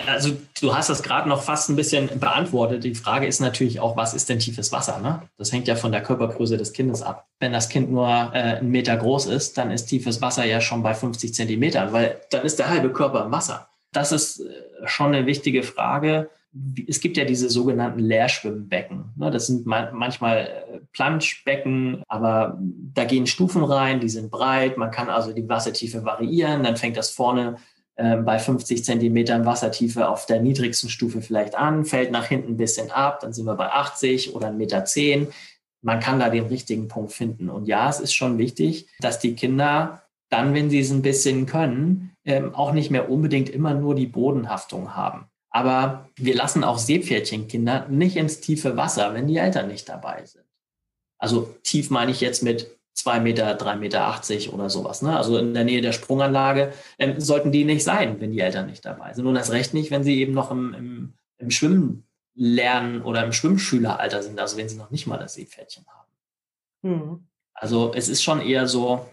Also 0.05 0.31
du 0.59 0.75
hast 0.75 0.89
das 0.89 1.01
gerade 1.01 1.29
noch 1.29 1.41
fast 1.41 1.69
ein 1.69 1.77
bisschen 1.77 2.19
beantwortet. 2.19 2.83
Die 2.83 2.95
Frage 2.95 3.25
ist 3.25 3.39
natürlich 3.39 3.79
auch, 3.79 3.95
was 3.95 4.13
ist 4.13 4.27
denn 4.27 4.39
tiefes 4.39 4.71
Wasser? 4.73 4.99
Ne? 4.99 5.21
Das 5.37 5.53
hängt 5.53 5.67
ja 5.67 5.75
von 5.75 5.93
der 5.93 6.03
Körpergröße 6.03 6.57
des 6.57 6.73
Kindes 6.73 7.01
ab. 7.01 7.27
Wenn 7.39 7.53
das 7.53 7.69
Kind 7.69 7.89
nur 7.89 8.07
äh, 8.07 8.57
einen 8.57 8.69
Meter 8.69 8.97
groß 8.97 9.27
ist, 9.27 9.57
dann 9.57 9.71
ist 9.71 9.85
tiefes 9.85 10.21
Wasser 10.21 10.43
ja 10.43 10.59
schon 10.59 10.83
bei 10.83 10.93
50 10.93 11.33
Zentimetern, 11.33 11.93
weil 11.93 12.19
dann 12.31 12.45
ist 12.45 12.59
der 12.59 12.69
halbe 12.69 12.91
Körper 12.91 13.25
im 13.25 13.31
Wasser. 13.31 13.69
Das 13.93 14.11
ist 14.11 14.41
äh, 14.41 14.51
schon 14.85 15.13
eine 15.13 15.25
wichtige 15.25 15.63
Frage. 15.63 16.29
Es 16.87 16.99
gibt 16.99 17.17
ja 17.17 17.25
diese 17.25 17.49
sogenannten 17.49 17.99
Leerschwimmbecken. 17.99 19.13
Ne? 19.15 19.31
Das 19.31 19.47
sind 19.47 19.65
manchmal 19.65 20.37
äh, 20.37 20.79
Planschbecken, 20.93 22.03
aber 22.07 22.57
da 22.93 23.05
gehen 23.05 23.27
Stufen 23.27 23.63
rein, 23.63 23.99
die 23.99 24.09
sind 24.09 24.31
breit. 24.31 24.77
Man 24.77 24.91
kann 24.91 25.09
also 25.09 25.33
die 25.33 25.47
Wassertiefe 25.47 26.03
variieren. 26.05 26.63
Dann 26.63 26.77
fängt 26.77 26.97
das 26.97 27.09
vorne 27.09 27.57
ähm, 27.97 28.25
bei 28.25 28.37
50 28.37 28.85
Zentimetern 28.85 29.45
Wassertiefe 29.45 30.07
auf 30.07 30.27
der 30.27 30.39
niedrigsten 30.39 30.89
Stufe 30.89 31.21
vielleicht 31.21 31.55
an, 31.55 31.83
fällt 31.83 32.11
nach 32.11 32.25
hinten 32.25 32.53
ein 32.53 32.57
bisschen 32.57 32.91
ab, 32.91 33.21
dann 33.21 33.33
sind 33.33 33.45
wir 33.45 33.55
bei 33.55 33.71
80 33.71 34.35
oder 34.35 34.49
1,10 34.49 34.53
Meter. 34.53 35.31
Man 35.81 35.99
kann 35.99 36.19
da 36.19 36.29
den 36.29 36.45
richtigen 36.45 36.87
Punkt 36.87 37.11
finden. 37.11 37.49
Und 37.49 37.67
ja, 37.67 37.89
es 37.89 37.99
ist 37.99 38.13
schon 38.13 38.37
wichtig, 38.37 38.87
dass 38.99 39.19
die 39.19 39.35
Kinder 39.35 40.03
dann, 40.29 40.53
wenn 40.53 40.69
sie 40.69 40.79
es 40.79 40.91
ein 40.91 41.01
bisschen 41.01 41.47
können, 41.47 42.13
ähm, 42.23 42.53
auch 42.53 42.71
nicht 42.71 42.91
mehr 42.91 43.09
unbedingt 43.09 43.49
immer 43.49 43.73
nur 43.73 43.95
die 43.95 44.07
Bodenhaftung 44.07 44.95
haben. 44.95 45.25
Aber 45.49 46.09
wir 46.15 46.35
lassen 46.35 46.63
auch 46.63 46.77
Seepferdchenkinder 46.77 47.87
nicht 47.87 48.15
ins 48.15 48.41
tiefe 48.41 48.77
Wasser, 48.77 49.13
wenn 49.13 49.27
die 49.27 49.37
Eltern 49.37 49.67
nicht 49.67 49.87
dabei 49.87 50.25
sind. 50.25 50.45
Also 51.17 51.55
tief 51.63 51.89
meine 51.89 52.11
ich 52.11 52.21
jetzt 52.21 52.43
mit 52.43 52.77
zwei 52.93 53.19
Meter, 53.19 53.53
drei 53.55 53.75
Meter 53.75 54.05
80 54.05 54.53
oder 54.53 54.69
sowas. 54.69 55.01
Ne? 55.01 55.15
Also 55.15 55.37
in 55.37 55.53
der 55.53 55.63
Nähe 55.63 55.81
der 55.81 55.93
Sprunganlage 55.93 56.73
ähm, 56.97 57.19
sollten 57.19 57.51
die 57.51 57.63
nicht 57.63 57.83
sein, 57.83 58.19
wenn 58.19 58.31
die 58.31 58.39
Eltern 58.39 58.65
nicht 58.65 58.85
dabei 58.85 59.13
sind. 59.13 59.25
Und 59.25 59.35
das 59.35 59.51
Recht 59.51 59.73
nicht, 59.73 59.91
wenn 59.91 60.03
sie 60.03 60.19
eben 60.19 60.33
noch 60.33 60.51
im, 60.51 60.73
im, 60.73 61.13
im 61.37 61.51
Schwimmen 61.51 62.07
lernen 62.33 63.01
oder 63.01 63.23
im 63.23 63.33
Schwimmschüleralter 63.33 64.21
sind, 64.23 64.39
also 64.39 64.57
wenn 64.57 64.69
sie 64.69 64.77
noch 64.77 64.91
nicht 64.91 65.07
mal 65.07 65.17
das 65.17 65.35
Seepferdchen 65.35 65.85
haben. 65.87 66.11
Mhm. 66.81 67.27
Also 67.53 67.93
es 67.95 68.09
ist 68.09 68.23
schon 68.23 68.41
eher 68.41 68.67
so 68.67 69.07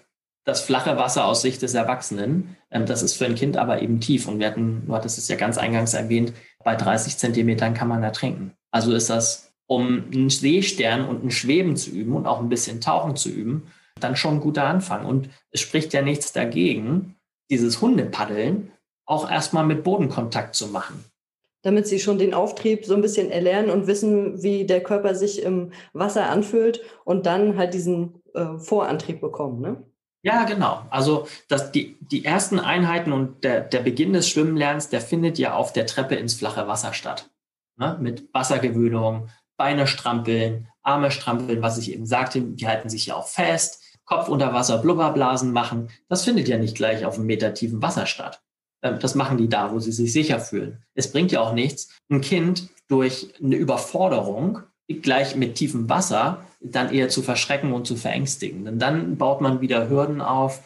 das 0.44 0.60
flache 0.60 0.96
Wasser 0.96 1.26
aus 1.26 1.42
Sicht 1.42 1.62
des 1.62 1.74
Erwachsenen. 1.74 2.56
Ähm, 2.70 2.86
das 2.86 3.02
ist 3.02 3.14
für 3.16 3.24
ein 3.24 3.34
Kind 3.34 3.56
aber 3.56 3.82
eben 3.82 4.00
tief. 4.00 4.28
Und 4.28 4.38
wir 4.38 4.46
hatten, 4.46 4.84
du 4.86 4.94
hattest 4.94 5.18
es 5.18 5.28
ja 5.28 5.36
ganz 5.36 5.58
eingangs 5.58 5.94
erwähnt, 5.94 6.32
bei 6.62 6.76
30 6.76 7.18
Zentimetern 7.18 7.74
kann 7.74 7.88
man 7.88 8.02
ertrinken. 8.02 8.52
Also 8.70 8.92
ist 8.92 9.10
das 9.10 9.52
um 9.66 10.04
einen 10.12 10.30
Seestern 10.30 11.08
und 11.08 11.24
ein 11.24 11.30
Schweben 11.30 11.76
zu 11.76 11.90
üben 11.90 12.14
und 12.14 12.26
auch 12.26 12.40
ein 12.40 12.50
bisschen 12.50 12.80
Tauchen 12.80 13.16
zu 13.16 13.30
üben, 13.30 13.66
dann 13.98 14.16
schon 14.16 14.34
ein 14.34 14.40
guter 14.40 14.64
Anfang. 14.64 15.06
Und 15.06 15.30
es 15.50 15.60
spricht 15.60 15.92
ja 15.94 16.02
nichts 16.02 16.32
dagegen, 16.32 17.16
dieses 17.50 17.80
Hundepaddeln 17.80 18.72
auch 19.06 19.30
erstmal 19.30 19.64
mit 19.64 19.84
Bodenkontakt 19.84 20.54
zu 20.54 20.68
machen. 20.68 21.04
Damit 21.62 21.86
sie 21.86 21.98
schon 21.98 22.18
den 22.18 22.34
Auftrieb 22.34 22.84
so 22.84 22.94
ein 22.94 23.00
bisschen 23.00 23.30
erlernen 23.30 23.70
und 23.70 23.86
wissen, 23.86 24.42
wie 24.42 24.66
der 24.66 24.82
Körper 24.82 25.14
sich 25.14 25.42
im 25.42 25.72
Wasser 25.94 26.28
anfühlt 26.28 26.82
und 27.04 27.24
dann 27.24 27.56
halt 27.56 27.72
diesen 27.72 28.20
äh, 28.34 28.58
Vorantrieb 28.58 29.22
bekommen, 29.22 29.60
ne? 29.62 29.82
Ja, 30.24 30.44
genau. 30.44 30.86
Also 30.88 31.28
das, 31.48 31.70
die, 31.70 31.98
die 32.00 32.24
ersten 32.24 32.58
Einheiten 32.58 33.12
und 33.12 33.44
der, 33.44 33.60
der 33.60 33.80
Beginn 33.80 34.14
des 34.14 34.26
Schwimmenlernens, 34.26 34.88
der 34.88 35.02
findet 35.02 35.38
ja 35.38 35.52
auf 35.54 35.74
der 35.74 35.84
Treppe 35.84 36.14
ins 36.14 36.32
flache 36.32 36.66
Wasser 36.66 36.94
statt. 36.94 37.28
Ne? 37.76 37.98
Mit 38.00 38.32
Wassergewöhnung, 38.32 39.28
Beine 39.58 39.86
strampeln, 39.86 40.68
Arme 40.82 41.10
strampeln, 41.10 41.60
was 41.60 41.76
ich 41.76 41.92
eben 41.92 42.06
sagte, 42.06 42.40
die 42.40 42.66
halten 42.66 42.88
sich 42.88 43.04
ja 43.04 43.16
auch 43.16 43.28
fest, 43.28 43.82
Kopf 44.06 44.28
unter 44.28 44.54
Wasser, 44.54 44.78
Blubberblasen 44.78 45.52
machen. 45.52 45.90
Das 46.08 46.24
findet 46.24 46.48
ja 46.48 46.56
nicht 46.56 46.74
gleich 46.74 47.04
auf 47.04 47.16
einem 47.16 47.26
Meter 47.26 47.52
tiefen 47.52 47.82
Wasser 47.82 48.06
statt. 48.06 48.42
Ähm, 48.80 48.98
das 49.00 49.14
machen 49.14 49.36
die 49.36 49.50
da, 49.50 49.72
wo 49.72 49.78
sie 49.78 49.92
sich 49.92 50.10
sicher 50.10 50.40
fühlen. 50.40 50.82
Es 50.94 51.12
bringt 51.12 51.32
ja 51.32 51.42
auch 51.42 51.52
nichts, 51.52 51.90
ein 52.10 52.22
Kind 52.22 52.70
durch 52.88 53.34
eine 53.42 53.56
Überforderung 53.56 54.62
gleich 54.88 55.36
mit 55.36 55.56
tiefem 55.56 55.90
Wasser 55.90 56.46
dann 56.64 56.92
eher 56.92 57.08
zu 57.08 57.22
verschrecken 57.22 57.72
und 57.72 57.86
zu 57.86 57.96
verängstigen. 57.96 58.64
Denn 58.64 58.78
dann 58.78 59.16
baut 59.16 59.40
man 59.40 59.60
wieder 59.60 59.88
Hürden 59.88 60.20
auf, 60.20 60.62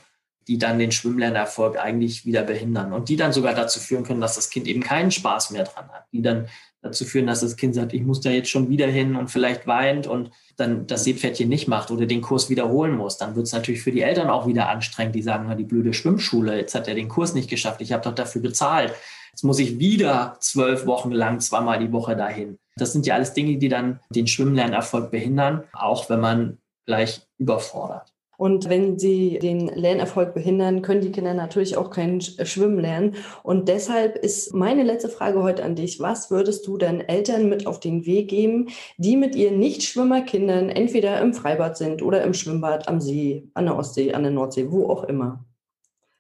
die 0.47 0.57
dann 0.57 0.79
den 0.79 0.93
Schwimmlernerfolg 0.93 1.79
eigentlich 1.79 2.25
wieder 2.25 2.43
behindern 2.43 2.93
und 2.93 3.11
die 3.11 3.17
dann 3.17 3.33
sogar 3.33 3.55
dazu 3.55 3.81
führen 3.81 4.05
können, 4.05 4.21
dass 4.21 4.37
das 4.37 4.49
Kind 4.49 4.67
eben 4.67 4.83
keinen 4.83 5.11
Spaß 5.11 5.51
mehr 5.51 5.65
dran 5.65 5.89
hat, 5.91 6.07
die 6.13 6.23
dann 6.23 6.49
dazu 6.81 7.05
führen, 7.05 7.27
dass 7.27 7.41
das 7.41 7.57
Kind 7.57 7.75
sagt, 7.75 7.93
ich 7.93 8.03
muss 8.03 8.21
da 8.21 8.31
jetzt 8.31 8.49
schon 8.49 8.71
wieder 8.71 8.87
hin 8.87 9.17
und 9.17 9.31
vielleicht 9.31 9.67
weint 9.67 10.07
und 10.07 10.31
dann 10.57 10.87
das 10.87 11.05
Seepferdchen 11.05 11.49
nicht 11.49 11.69
macht 11.69 11.91
oder 11.91 12.07
den 12.07 12.23
Kurs 12.23 12.49
wiederholen 12.49 12.97
muss. 12.97 13.19
Dann 13.19 13.35
wird 13.37 13.47
es 13.47 13.53
natürlich 13.53 13.83
für 13.83 13.93
die 13.93 14.01
Eltern 14.01 14.31
auch 14.31 14.47
wieder 14.47 14.69
anstrengend, 14.69 15.15
die 15.15 15.23
sagen, 15.23 15.55
die 15.57 15.65
blöde 15.65 15.93
Schwimmschule, 15.93 16.57
jetzt 16.57 16.75
hat 16.75 16.89
er 16.89 16.95
den 16.95 17.09
Kurs 17.09 17.35
nicht 17.35 17.51
geschafft, 17.51 17.81
ich 17.81 17.93
habe 17.93 18.05
doch 18.05 18.15
dafür 18.15 18.41
bezahlt. 18.41 18.95
Jetzt 19.33 19.43
muss 19.43 19.59
ich 19.59 19.79
wieder 19.79 20.37
zwölf 20.41 20.87
Wochen 20.87 21.11
lang 21.11 21.41
zweimal 21.41 21.79
die 21.79 21.93
Woche 21.93 22.17
dahin. 22.17 22.59
Das 22.81 22.93
sind 22.93 23.07
ja 23.07 23.15
alles 23.15 23.33
Dinge, 23.35 23.59
die 23.59 23.69
dann 23.69 24.01
den 24.11 24.27
Schwimmlernerfolg 24.27 25.11
behindern, 25.11 25.65
auch 25.73 26.09
wenn 26.09 26.21
man 26.21 26.59
gleich 26.87 27.21
überfordert. 27.39 28.13
Und 28.39 28.69
wenn 28.69 29.01
sie 29.01 29.41
den 29.41 29.67
Lernerfolg 29.67 30.33
behindern, 30.33 30.81
können 30.81 31.01
die 31.01 31.11
Kinder 31.11 31.35
natürlich 31.35 31.77
auch 31.77 31.91
kein 31.91 32.21
Schwimmen 32.21 32.79
lernen. 32.79 33.17
Und 33.43 33.69
deshalb 33.69 34.15
ist 34.17 34.55
meine 34.55 34.85
letzte 34.85 35.09
Frage 35.09 35.43
heute 35.43 35.65
an 35.65 35.75
dich. 35.75 35.99
Was 35.99 36.31
würdest 36.31 36.65
du 36.69 36.79
deinen 36.79 37.01
Eltern 37.01 37.49
mit 37.49 37.67
auf 37.67 37.81
den 37.81 38.07
Weg 38.07 38.29
geben, 38.29 38.69
die 38.97 39.17
mit 39.17 39.35
ihren 39.35 39.59
Nichtschwimmerkindern 39.59 40.69
entweder 40.71 41.21
im 41.21 41.35
Freibad 41.35 41.77
sind 41.77 42.01
oder 42.01 42.23
im 42.23 42.33
Schwimmbad 42.33 42.87
am 42.87 43.01
See, 43.01 43.51
an 43.55 43.65
der 43.65 43.77
Ostsee, 43.77 44.15
an 44.15 44.23
der 44.23 44.31
Nordsee, 44.31 44.71
wo 44.71 44.89
auch 44.89 45.03
immer? 45.03 45.45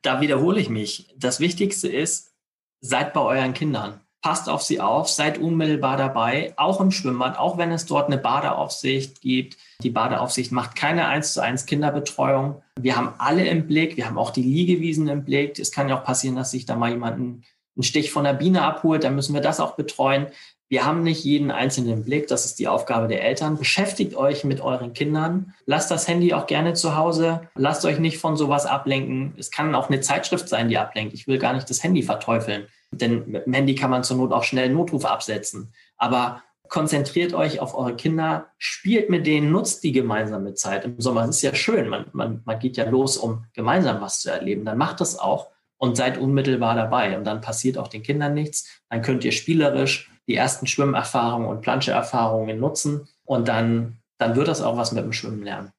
Da 0.02 0.20
wiederhole 0.20 0.60
ich 0.60 0.70
mich. 0.70 1.14
Das 1.16 1.38
Wichtigste 1.38 1.86
ist, 1.86 2.34
seid 2.80 3.12
bei 3.12 3.20
euren 3.20 3.54
Kindern 3.54 4.00
passt 4.20 4.48
auf 4.48 4.62
sie 4.62 4.80
auf, 4.80 5.08
seid 5.08 5.38
unmittelbar 5.38 5.96
dabei, 5.96 6.52
auch 6.56 6.80
im 6.80 6.90
Schwimmbad, 6.90 7.38
auch 7.38 7.56
wenn 7.56 7.70
es 7.70 7.86
dort 7.86 8.06
eine 8.06 8.18
Badeaufsicht 8.18 9.20
gibt. 9.20 9.56
Die 9.82 9.90
Badeaufsicht 9.90 10.50
macht 10.50 10.74
keine 10.74 11.06
1 11.06 11.34
zu 11.34 11.42
1 11.42 11.66
Kinderbetreuung. 11.66 12.62
Wir 12.80 12.96
haben 12.96 13.14
alle 13.18 13.46
im 13.46 13.66
Blick, 13.66 13.96
wir 13.96 14.06
haben 14.06 14.18
auch 14.18 14.30
die 14.30 14.42
Liegewiesen 14.42 15.08
im 15.08 15.24
Blick. 15.24 15.58
Es 15.58 15.70
kann 15.70 15.88
ja 15.88 15.98
auch 15.98 16.04
passieren, 16.04 16.36
dass 16.36 16.50
sich 16.50 16.66
da 16.66 16.74
mal 16.74 16.90
jemand 16.90 17.16
einen 17.16 17.44
Stich 17.80 18.10
von 18.10 18.24
der 18.24 18.32
Biene 18.32 18.62
abholt, 18.62 19.04
dann 19.04 19.14
müssen 19.14 19.34
wir 19.34 19.40
das 19.40 19.60
auch 19.60 19.76
betreuen. 19.76 20.26
Wir 20.70 20.84
haben 20.84 21.02
nicht 21.02 21.24
jeden 21.24 21.50
einzelnen 21.50 21.92
im 21.94 22.04
Blick, 22.04 22.26
das 22.26 22.44
ist 22.44 22.58
die 22.58 22.68
Aufgabe 22.68 23.08
der 23.08 23.24
Eltern. 23.24 23.56
Beschäftigt 23.56 24.14
euch 24.14 24.44
mit 24.44 24.60
euren 24.60 24.92
Kindern. 24.92 25.54
Lasst 25.64 25.90
das 25.90 26.06
Handy 26.08 26.34
auch 26.34 26.46
gerne 26.46 26.74
zu 26.74 26.94
Hause. 26.94 27.48
Lasst 27.54 27.86
euch 27.86 27.98
nicht 27.98 28.18
von 28.18 28.36
sowas 28.36 28.66
ablenken. 28.66 29.32
Es 29.38 29.50
kann 29.50 29.74
auch 29.74 29.88
eine 29.88 30.00
Zeitschrift 30.00 30.48
sein, 30.48 30.68
die 30.68 30.76
ablenkt. 30.76 31.14
Ich 31.14 31.26
will 31.26 31.38
gar 31.38 31.54
nicht 31.54 31.70
das 31.70 31.82
Handy 31.82 32.02
verteufeln. 32.02 32.66
Denn 32.90 33.30
mit 33.30 33.46
dem 33.46 33.52
Handy 33.52 33.74
kann 33.74 33.90
man 33.90 34.04
zur 34.04 34.16
Not 34.16 34.32
auch 34.32 34.44
schnell 34.44 34.70
Notruf 34.70 35.04
absetzen. 35.04 35.72
Aber 35.96 36.42
konzentriert 36.68 37.34
euch 37.34 37.60
auf 37.60 37.74
eure 37.74 37.96
Kinder, 37.96 38.46
spielt 38.58 39.10
mit 39.10 39.26
denen, 39.26 39.50
nutzt 39.50 39.82
die 39.84 39.92
gemeinsame 39.92 40.54
Zeit. 40.54 40.84
Im 40.84 41.00
Sommer 41.00 41.28
ist 41.28 41.42
ja 41.42 41.54
schön, 41.54 41.88
man, 41.88 42.06
man, 42.12 42.42
man 42.44 42.58
geht 42.58 42.76
ja 42.76 42.88
los, 42.88 43.16
um 43.16 43.44
gemeinsam 43.54 44.00
was 44.00 44.20
zu 44.20 44.30
erleben. 44.30 44.64
Dann 44.64 44.78
macht 44.78 45.00
das 45.00 45.18
auch 45.18 45.48
und 45.76 45.96
seid 45.96 46.18
unmittelbar 46.18 46.74
dabei. 46.74 47.16
Und 47.16 47.24
dann 47.24 47.40
passiert 47.40 47.78
auch 47.78 47.88
den 47.88 48.02
Kindern 48.02 48.34
nichts. 48.34 48.82
Dann 48.90 49.02
könnt 49.02 49.24
ihr 49.24 49.32
spielerisch 49.32 50.10
die 50.26 50.34
ersten 50.34 50.66
Schwimmerfahrungen 50.66 51.48
und 51.48 51.62
Planscheerfahrungen 51.62 52.58
nutzen 52.58 53.08
und 53.24 53.48
dann 53.48 53.98
dann 54.18 54.34
wird 54.36 54.48
das 54.48 54.60
auch 54.60 54.76
was 54.76 54.92
mit 54.92 55.04
dem 55.04 55.12
Schwimmen 55.12 55.42
lernen. 55.42 55.72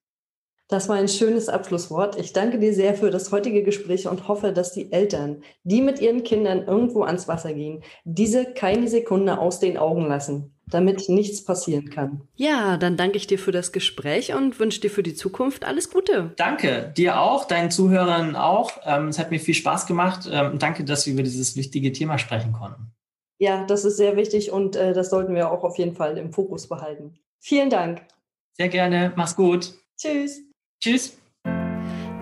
Das 0.69 0.87
war 0.87 0.97
ein 0.97 1.07
schönes 1.07 1.49
Abschlusswort. 1.49 2.15
Ich 2.19 2.31
danke 2.31 2.59
dir 2.59 2.75
sehr 2.75 2.93
für 2.93 3.09
das 3.09 3.31
heutige 3.31 3.63
Gespräch 3.63 4.07
und 4.07 4.27
hoffe, 4.27 4.53
dass 4.53 4.71
die 4.71 4.91
Eltern, 4.91 5.41
die 5.63 5.81
mit 5.81 5.99
ihren 5.99 6.23
Kindern 6.23 6.61
irgendwo 6.61 7.01
ans 7.01 7.27
Wasser 7.27 7.53
gehen, 7.55 7.81
diese 8.03 8.53
keine 8.53 8.87
Sekunde 8.87 9.39
aus 9.39 9.59
den 9.59 9.77
Augen 9.77 10.05
lassen, 10.05 10.53
damit 10.67 11.09
nichts 11.09 11.43
passieren 11.43 11.89
kann. 11.89 12.21
Ja, 12.35 12.77
dann 12.77 12.97
danke 12.97 13.17
ich 13.17 13.25
dir 13.25 13.39
für 13.39 13.51
das 13.51 13.71
Gespräch 13.71 14.35
und 14.35 14.59
wünsche 14.59 14.79
dir 14.79 14.91
für 14.91 15.01
die 15.01 15.15
Zukunft 15.15 15.65
alles 15.65 15.89
Gute. 15.89 16.33
Danke, 16.37 16.93
dir 16.95 17.19
auch, 17.19 17.45
deinen 17.45 17.71
Zuhörern 17.71 18.35
auch. 18.35 18.73
Ähm, 18.85 19.07
es 19.07 19.17
hat 19.17 19.31
mir 19.31 19.39
viel 19.39 19.55
Spaß 19.55 19.87
gemacht. 19.87 20.29
Ähm, 20.31 20.59
danke, 20.59 20.83
dass 20.83 21.07
wir 21.07 21.13
über 21.13 21.23
dieses 21.23 21.55
wichtige 21.55 21.91
Thema 21.93 22.19
sprechen 22.19 22.53
konnten. 22.53 22.93
Ja, 23.39 23.65
das 23.65 23.85
ist 23.85 23.97
sehr 23.97 24.15
wichtig 24.17 24.51
und 24.51 24.75
äh, 24.75 24.93
das 24.93 25.09
sollten 25.09 25.33
wir 25.33 25.51
auch 25.51 25.63
auf 25.63 25.79
jeden 25.79 25.95
Fall 25.95 26.15
im 26.19 26.31
Fokus 26.31 26.69
behalten. 26.69 27.15
Vielen 27.39 27.71
Dank. 27.71 28.05
Sehr 28.53 28.69
gerne. 28.69 29.13
Mach's 29.15 29.35
gut. 29.35 29.73
Tschüss. 29.97 30.48
Tschüss. 30.81 31.19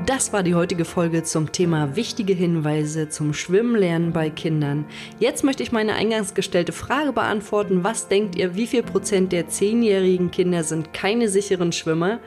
Das 0.08 0.32
war 0.32 0.42
die 0.42 0.56
heutige 0.56 0.86
Folge 0.86 1.24
zum 1.24 1.52
Thema 1.52 1.98
wichtige 1.98 2.32
Hinweise 2.32 3.10
zum 3.10 3.34
Schwimmlernen 3.34 4.14
bei 4.14 4.30
Kindern. 4.30 4.86
Jetzt 5.20 5.44
möchte 5.44 5.64
ich 5.64 5.74
meine 5.74 5.96
eingangs 5.96 6.34
gestellte 6.34 6.72
Frage 6.72 7.12
beantworten. 7.12 7.84
Was 7.84 8.08
denkt 8.08 8.38
ihr, 8.38 8.56
wie 8.56 8.68
viel 8.68 8.84
Prozent 8.84 9.34
der 9.34 9.50
zehnjährigen 9.50 10.32
Kinder 10.32 10.64
sind 10.64 10.94
keine 10.94 11.28
sicheren 11.28 11.74
Schwimmer? 11.74 12.20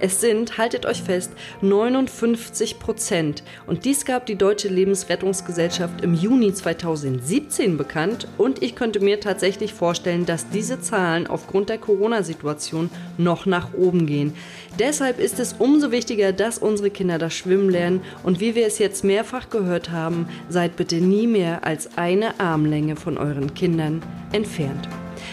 Es 0.00 0.22
sind, 0.22 0.56
haltet 0.56 0.86
euch 0.86 1.02
fest, 1.02 1.30
59 1.60 2.78
Prozent. 2.78 3.42
Und 3.66 3.84
dies 3.84 4.06
gab 4.06 4.24
die 4.24 4.36
Deutsche 4.36 4.68
Lebensrettungsgesellschaft 4.68 6.00
im 6.00 6.14
Juni 6.14 6.54
2017 6.54 7.76
bekannt. 7.76 8.28
Und 8.38 8.62
ich 8.62 8.74
könnte 8.74 9.00
mir 9.00 9.20
tatsächlich 9.20 9.74
vorstellen, 9.74 10.24
dass 10.24 10.48
diese 10.48 10.80
Zahlen 10.80 11.26
aufgrund 11.26 11.68
der 11.68 11.76
Corona-Situation 11.76 12.88
noch 13.18 13.44
nach 13.44 13.74
oben 13.74 14.06
gehen. 14.06 14.32
Deshalb 14.78 15.20
ist 15.20 15.38
es 15.40 15.54
umso 15.58 15.90
wichtiger, 15.90 16.32
dass 16.32 16.58
unsere 16.58 16.90
Kinder 16.90 17.18
das 17.18 17.32
Schwimmen 17.32 17.70
lernen 17.70 18.02
und 18.22 18.40
wie 18.40 18.54
wir 18.54 18.66
es 18.66 18.78
jetzt 18.78 19.04
mehrfach 19.04 19.48
gehört 19.48 19.90
haben, 19.90 20.28
seid 20.50 20.76
bitte 20.76 20.96
nie 20.96 21.26
mehr 21.26 21.64
als 21.64 21.96
eine 21.96 22.38
Armlänge 22.38 22.96
von 22.96 23.16
euren 23.16 23.54
Kindern 23.54 24.02
entfernt. 24.32 24.86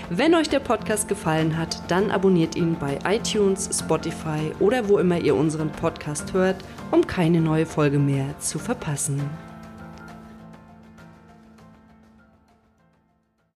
Wenn 0.10 0.34
euch 0.36 0.48
der 0.48 0.60
Podcast 0.60 1.08
gefallen 1.08 1.58
hat, 1.58 1.82
dann 1.90 2.10
abonniert 2.10 2.56
ihn 2.56 2.78
bei 2.80 3.00
iTunes, 3.06 3.70
Spotify 3.78 4.52
oder 4.60 4.88
wo 4.88 4.98
immer 4.98 5.20
ihr 5.20 5.36
unseren 5.36 5.72
Podcast 5.72 6.34
hört, 6.34 6.58
um 6.92 7.06
keine 7.06 7.42
neue 7.42 7.66
Folge 7.66 8.00
mehr 8.00 8.38
zu 8.40 8.60
verpassen. 8.60 9.22